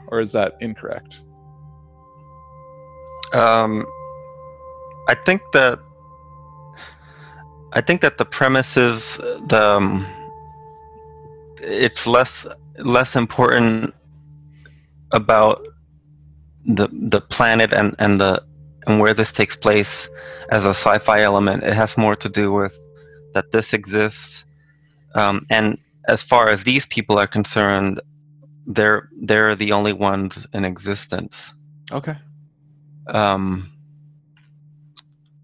Or 0.08 0.20
is 0.20 0.32
that 0.32 0.54
incorrect? 0.60 1.20
Um, 3.32 3.84
I 5.08 5.14
think 5.26 5.42
that 5.52 5.80
I 7.74 7.80
think 7.80 8.00
that 8.02 8.18
the 8.18 8.24
premise 8.24 8.76
is 8.76 9.16
the 9.48 9.62
um, 9.78 10.06
it's 11.60 12.06
less 12.06 12.46
less 12.78 13.16
important 13.16 13.94
about 15.10 15.66
the 16.64 16.88
the 16.92 17.20
planet 17.20 17.72
and 17.72 17.94
and 17.98 18.20
the 18.20 18.42
and 18.86 19.00
where 19.00 19.14
this 19.14 19.32
takes 19.32 19.56
place 19.56 20.08
as 20.50 20.64
a 20.64 20.70
sci-fi 20.70 21.22
element. 21.22 21.62
It 21.64 21.74
has 21.74 21.96
more 21.98 22.16
to 22.16 22.28
do 22.28 22.52
with 22.52 22.72
that 23.34 23.50
this 23.50 23.72
exists, 23.72 24.44
um, 25.14 25.44
and 25.50 25.78
as 26.06 26.22
far 26.22 26.48
as 26.50 26.62
these 26.62 26.86
people 26.86 27.18
are 27.18 27.26
concerned, 27.26 28.00
they're 28.66 29.08
they're 29.22 29.56
the 29.56 29.72
only 29.72 29.92
ones 29.92 30.46
in 30.54 30.64
existence 30.64 31.52
Okay. 31.92 32.14
um, 33.08 33.70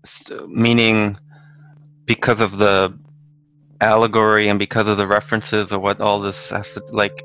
s 0.05 0.31
meaning 0.49 1.19
because 2.15 2.41
of 2.41 2.53
the 2.65 2.77
allegory 3.81 4.49
and 4.51 4.59
because 4.59 4.87
of 4.93 4.97
the 5.03 5.07
references 5.19 5.71
of 5.75 5.81
what 5.87 6.01
all 6.01 6.19
this 6.21 6.41
has 6.51 6.69
to 6.75 6.81
like 7.03 7.17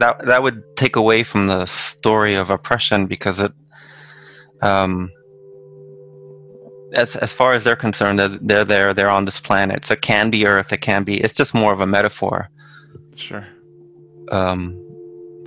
that 0.00 0.14
that 0.30 0.40
would 0.44 0.58
take 0.76 0.96
away 0.96 1.20
from 1.30 1.42
the 1.52 1.64
story 1.66 2.34
of 2.42 2.50
oppression 2.50 3.06
because 3.14 3.38
it 3.46 3.52
um 4.70 5.10
as 7.02 7.16
as 7.26 7.32
far 7.32 7.50
as 7.56 7.64
they're 7.64 7.82
concerned 7.86 8.18
they're, 8.18 8.38
they're 8.48 8.64
there 8.74 8.94
they're 8.96 9.14
on 9.18 9.24
this 9.24 9.40
planet 9.40 9.78
so 9.86 9.92
it 9.94 10.02
can 10.02 10.30
be 10.30 10.46
earth 10.46 10.70
it 10.72 10.82
can 10.90 11.02
be 11.04 11.14
it's 11.24 11.34
just 11.42 11.52
more 11.54 11.72
of 11.72 11.80
a 11.80 11.86
metaphor 11.86 12.48
Sure. 13.14 13.46
um, 14.30 14.60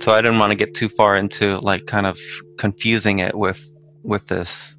so 0.02 0.12
I 0.12 0.20
didn't 0.22 0.38
want 0.38 0.50
to 0.50 0.56
get 0.64 0.74
too 0.74 0.88
far 0.88 1.16
into 1.16 1.58
like 1.70 1.86
kind 1.86 2.06
of 2.06 2.16
confusing 2.58 3.18
it 3.20 3.34
with 3.44 3.60
with 4.02 4.26
this. 4.28 4.76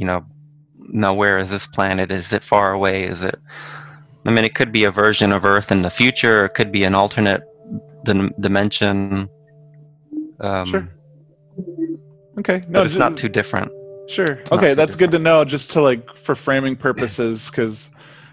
You 0.00 0.06
know, 0.06 0.24
now 0.88 1.14
where 1.14 1.38
is 1.38 1.50
this 1.50 1.66
planet? 1.66 2.10
Is 2.10 2.32
it 2.32 2.42
far 2.44 2.72
away? 2.72 3.04
Is 3.04 3.22
it? 3.22 3.38
I 4.24 4.30
mean, 4.30 4.44
it 4.44 4.54
could 4.54 4.72
be 4.72 4.84
a 4.84 4.90
version 4.90 5.32
of 5.32 5.44
Earth 5.44 5.72
in 5.72 5.82
the 5.82 5.90
future. 5.90 6.44
It 6.46 6.54
could 6.54 6.70
be 6.70 6.84
an 6.84 6.94
alternate 6.94 7.42
dim- 8.04 8.32
dimension. 8.40 9.28
Um, 10.40 10.66
Sure. 10.66 10.88
Okay. 12.38 12.62
No, 12.68 12.82
it's 12.82 12.92
ju- 12.94 12.98
not 12.98 13.16
too 13.16 13.28
different. 13.28 13.70
Sure. 14.08 14.36
not 14.36 14.52
Okay, 14.52 14.74
that's 14.74 14.96
good 14.96 15.10
to 15.12 15.18
know 15.18 15.44
just 15.44 15.70
to 15.72 15.82
like 15.82 16.16
for 16.16 16.34
framing 16.34 16.76
purposes 16.76 17.48
cuz 17.50 17.90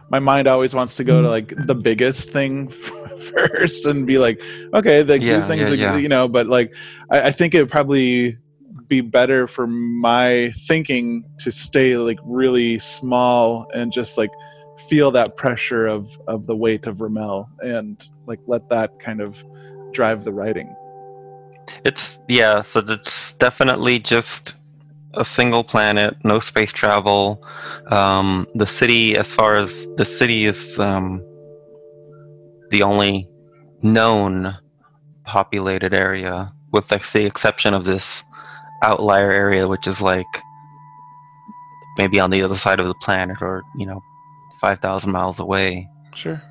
my 0.10 0.18
mind 0.20 0.48
always 0.48 0.74
wants 0.74 0.96
to 0.96 1.04
go 1.04 1.22
to 1.22 1.30
like 1.30 1.54
the 1.68 1.76
biggest 1.76 2.32
thing 2.32 2.68
first 3.36 3.86
and 3.86 4.08
be 4.08 4.18
like, 4.18 4.42
okay, 4.74 5.04
like 5.04 5.22
Yeah, 5.22 5.36
these 5.36 5.48
things, 5.48 5.70
yeah, 5.70 5.76
yeah. 5.76 5.98
you 5.98 6.10
know, 6.10 6.28
but 6.28 6.48
like 6.48 6.74
I, 7.12 7.28
I 7.28 7.32
think 7.32 7.54
it 7.54 7.70
probably 7.70 8.38
be 8.88 9.02
better 9.02 9.48
for 9.48 9.68
my 9.68 10.52
thinking 10.68 11.24
to 11.40 11.52
stay 11.52 11.98
like 11.98 12.20
really 12.24 12.80
small 12.80 13.68
and 13.74 13.92
just 13.92 14.18
like 14.18 14.32
feel 14.88 15.12
that 15.12 15.36
pressure 15.36 15.88
of 15.88 16.18
of 16.28 16.48
the 16.48 16.56
weight 16.56 16.88
of 16.88 17.02
Ramel 17.02 17.50
and 17.60 18.10
like 18.26 18.40
let 18.48 18.70
that 18.70 19.00
kind 19.00 19.22
of 19.22 19.44
drive 19.92 20.24
the 20.24 20.34
writing. 20.34 20.76
It's 21.86 22.20
yeah, 22.28 22.62
so 22.62 22.84
it's 22.88 23.34
definitely 23.34 24.00
just 24.00 24.56
a 25.14 25.26
single 25.26 25.64
planet, 25.64 26.16
no 26.24 26.40
space 26.40 26.72
travel. 26.72 27.44
Um, 27.88 28.48
the 28.56 28.68
city, 28.68 29.18
as 29.18 29.28
far 29.28 29.58
as 29.58 29.88
the 29.98 30.06
city 30.06 30.46
is 30.46 30.78
um, 30.80 31.24
the 32.70 32.84
only 32.84 33.28
known 33.82 34.56
populated 35.24 35.94
area, 35.94 36.54
with 36.72 36.88
the, 36.88 37.00
the 37.14 37.26
exception 37.26 37.74
of 37.74 37.86
this 37.86 38.24
outlier 38.82 39.32
area, 39.32 39.68
which 39.68 39.88
is 39.88 40.02
like 40.02 40.28
maybe 41.98 42.20
on 42.20 42.30
the 42.30 42.42
other 42.42 42.56
side 42.56 42.80
of 42.80 42.88
the 42.88 42.96
planet, 42.96 43.38
or 43.42 43.64
you 43.78 43.86
know, 43.86 44.02
five 44.62 44.80
thousand 44.80 45.12
miles 45.12 45.40
away. 45.40 45.88
Sure. 46.14 46.42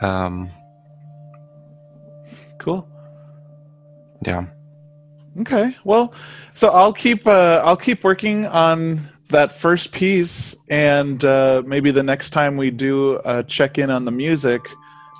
Um, 0.00 0.50
Cool. 2.58 2.88
yeah. 4.26 4.46
Okay. 5.40 5.74
Well, 5.84 6.12
so 6.54 6.68
I'll 6.68 6.92
keep 6.92 7.26
uh, 7.26 7.62
I'll 7.64 7.76
keep 7.76 8.02
working 8.04 8.46
on 8.46 9.08
that 9.30 9.54
first 9.56 9.92
piece, 9.92 10.54
and 10.70 11.24
uh, 11.24 11.62
maybe 11.66 11.90
the 11.90 12.02
next 12.02 12.30
time 12.30 12.56
we 12.56 12.70
do 12.70 13.20
a 13.24 13.44
check 13.44 13.78
in 13.78 13.90
on 13.90 14.04
the 14.04 14.10
music, 14.10 14.68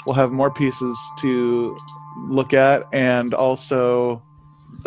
we'll 0.04 0.14
have 0.14 0.32
more 0.32 0.50
pieces 0.50 0.98
to 1.20 1.78
look 2.28 2.52
at, 2.54 2.82
and 2.92 3.34
also 3.34 4.22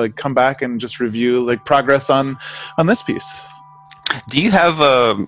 like 0.02 0.16
come 0.16 0.34
back 0.34 0.62
and 0.62 0.80
just 0.80 1.00
review 1.00 1.44
like 1.44 1.64
progress 1.66 2.10
on 2.10 2.38
on 2.78 2.88
this 2.88 3.02
piece. 3.02 3.42
Do 4.30 4.42
you 4.42 4.52
have 4.52 4.80
a? 4.82 5.28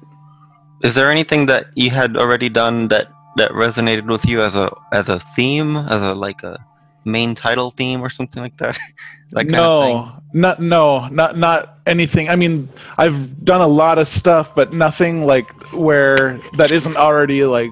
Is 0.84 0.96
there 0.96 1.10
anything 1.10 1.46
that 1.48 1.68
you 1.76 1.90
had 1.90 2.18
already 2.18 2.50
done 2.50 2.90
that 2.90 3.08
that 3.38 3.52
resonated 3.52 4.08
with 4.08 4.26
you 4.26 4.42
as 4.42 4.56
a 4.56 4.72
as 4.92 5.08
a 5.10 5.20
theme, 5.20 5.78
as 5.78 6.02
a 6.02 6.14
like 6.14 6.44
a 6.44 6.64
main 7.06 7.36
title 7.36 7.72
theme 7.72 8.02
or 8.02 8.10
something 8.10 8.42
like 8.42 8.58
that? 8.58 8.78
that 9.32 9.50
kind 9.50 9.56
of 9.56 9.84
thing? 9.84 9.96
no, 9.96 10.24
not 10.34 10.60
no, 10.62 11.08
not 11.08 11.38
not 11.38 11.78
anything. 11.86 12.30
I 12.30 12.36
mean, 12.36 12.70
I've 12.98 13.44
done 13.44 13.62
a 13.62 13.68
lot 13.68 13.98
of 13.98 14.08
stuff, 14.08 14.54
but 14.54 14.74
nothing 14.74 15.26
like 15.26 15.52
where 15.74 16.42
that 16.58 16.72
isn't 16.72 16.98
already 16.98 17.46
like 17.46 17.72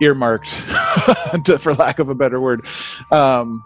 earmarked, 0.00 0.48
to, 1.44 1.58
for 1.58 1.74
lack 1.74 1.98
of 1.98 2.08
a 2.08 2.14
better 2.14 2.40
word. 2.40 2.66
Um, 3.10 3.62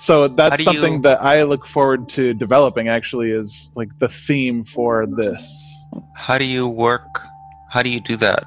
so 0.00 0.28
that's 0.28 0.62
something 0.64 0.94
you- 0.94 1.02
that 1.02 1.22
I 1.22 1.42
look 1.42 1.66
forward 1.66 2.08
to 2.10 2.34
developing. 2.34 2.88
Actually, 2.88 3.30
is 3.30 3.72
like 3.74 3.90
the 3.98 4.08
theme 4.08 4.64
for 4.64 5.06
this. 5.06 5.42
How 6.14 6.38
do 6.38 6.44
you 6.44 6.68
work? 6.68 7.20
How 7.70 7.82
do 7.82 7.90
you 7.90 8.00
do 8.00 8.16
that? 8.16 8.44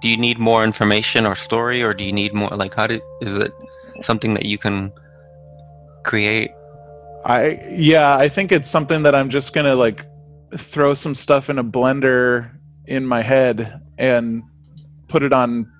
do 0.00 0.10
you 0.10 0.16
need 0.16 0.38
more 0.38 0.62
information 0.64 1.26
or 1.26 1.34
story, 1.34 1.82
or 1.82 1.94
do 1.94 2.04
you 2.04 2.12
need 2.12 2.34
more 2.34 2.50
like 2.50 2.74
how 2.74 2.86
do 2.86 3.00
is 3.20 3.38
it 3.38 3.52
something 4.02 4.34
that 4.34 4.44
you 4.44 4.58
can 4.58 4.92
create? 6.04 6.50
I 7.24 7.60
yeah, 7.70 8.16
I 8.16 8.28
think 8.28 8.52
it's 8.52 8.70
something 8.70 9.02
that 9.02 9.14
I'm 9.14 9.30
just 9.30 9.54
gonna 9.54 9.74
like 9.74 10.06
throw 10.56 10.94
some 10.94 11.14
stuff 11.14 11.50
in 11.50 11.58
a 11.58 11.64
blender 11.64 12.52
in 12.86 13.04
my 13.04 13.22
head 13.22 13.80
and 13.98 14.44
put 15.08 15.22
it 15.22 15.32
on 15.32 15.70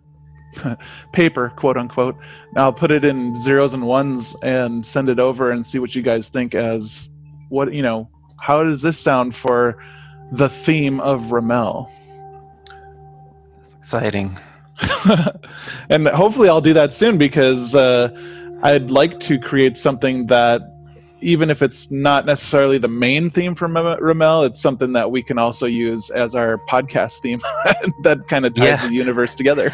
paper, 1.12 1.52
quote 1.57 1.76
unquote. 1.76 2.16
I'll 2.57 2.72
put 2.72 2.90
it 2.90 3.04
in 3.04 3.36
zeros 3.36 3.74
and 3.74 3.86
ones 3.86 4.34
and 4.42 4.84
send 4.84 5.09
it 5.09 5.18
over 5.18 5.50
and 5.50 5.66
see 5.66 5.78
what 5.78 5.94
you 5.94 6.02
guys 6.02 6.28
think 6.28 6.54
as 6.54 7.11
what 7.48 7.72
you 7.72 7.82
know. 7.82 8.09
How 8.40 8.62
does 8.62 8.82
this 8.82 8.98
sound 8.98 9.34
for 9.34 9.78
the 10.32 10.48
theme 10.48 11.00
of 11.00 11.32
Ramel? 11.32 11.90
Exciting. 13.80 14.38
and 15.88 16.09
hopefully 16.09 16.48
I'll 16.48 16.61
do 16.61 16.74
that 16.74 16.92
soon 16.92 17.16
because 17.18 17.74
uh, 17.74 18.11
I'd 18.62 18.90
like 18.90 19.20
to 19.20 19.38
create 19.38 19.76
something 19.76 20.26
that 20.26 20.61
even 21.20 21.50
if 21.50 21.62
it's 21.62 21.90
not 21.90 22.26
necessarily 22.26 22.78
the 22.78 22.88
main 22.88 23.30
theme 23.30 23.54
for 23.54 23.68
Ramel, 23.68 24.42
it's 24.44 24.61
something 24.61 24.92
that 24.92 25.11
we 25.11 25.22
can 25.22 25.38
also 25.38 25.66
use 25.66 26.11
as 26.11 26.34
our 26.34 26.59
podcast 26.68 27.20
theme 27.20 27.38
that 28.02 28.28
kind 28.28 28.44
of 28.44 28.54
ties 28.54 28.82
yeah. 28.82 28.88
the 28.88 28.94
universe 28.94 29.34
together. 29.34 29.72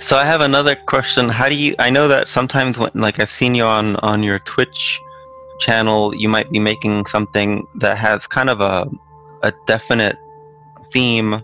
So 0.00 0.16
I 0.16 0.24
have 0.24 0.40
another 0.40 0.76
question. 0.76 1.28
How 1.28 1.48
do 1.48 1.54
you? 1.54 1.74
I 1.78 1.90
know 1.90 2.08
that 2.08 2.28
sometimes, 2.28 2.78
when, 2.78 2.90
like 2.94 3.20
I've 3.20 3.32
seen 3.32 3.54
you 3.54 3.64
on 3.64 3.96
on 3.96 4.22
your 4.22 4.38
Twitch 4.40 5.00
channel, 5.60 6.14
you 6.14 6.28
might 6.28 6.50
be 6.50 6.58
making 6.58 7.06
something 7.06 7.66
that 7.76 7.98
has 7.98 8.26
kind 8.26 8.50
of 8.50 8.60
a 8.60 8.88
a 9.42 9.52
definite 9.66 10.16
theme, 10.92 11.42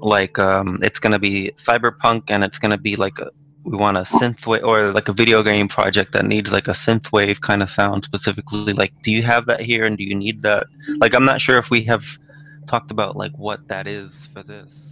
like 0.00 0.38
um, 0.38 0.78
it's 0.82 0.98
to 1.00 1.18
be 1.18 1.52
cyberpunk 1.56 2.24
and 2.28 2.44
it's 2.44 2.58
to 2.58 2.78
be 2.78 2.96
like 2.96 3.18
a 3.18 3.30
we 3.66 3.76
want 3.76 3.96
a 3.96 4.02
synth 4.02 4.46
wave 4.46 4.62
or 4.62 4.92
like 4.92 5.08
a 5.08 5.12
video 5.12 5.42
game 5.42 5.66
project 5.66 6.12
that 6.12 6.24
needs 6.24 6.52
like 6.52 6.68
a 6.68 6.72
synth 6.72 7.10
wave 7.10 7.40
kind 7.40 7.62
of 7.64 7.68
sound 7.68 8.04
specifically 8.04 8.72
like 8.72 8.92
do 9.02 9.10
you 9.10 9.22
have 9.24 9.46
that 9.46 9.60
here 9.60 9.84
and 9.84 9.98
do 9.98 10.04
you 10.04 10.14
need 10.14 10.40
that 10.42 10.68
like 10.98 11.14
i'm 11.14 11.24
not 11.24 11.40
sure 11.40 11.58
if 11.58 11.68
we 11.68 11.82
have 11.82 12.04
talked 12.68 12.92
about 12.92 13.16
like 13.16 13.32
what 13.36 13.66
that 13.66 13.88
is 13.88 14.28
for 14.32 14.44
this 14.44 14.85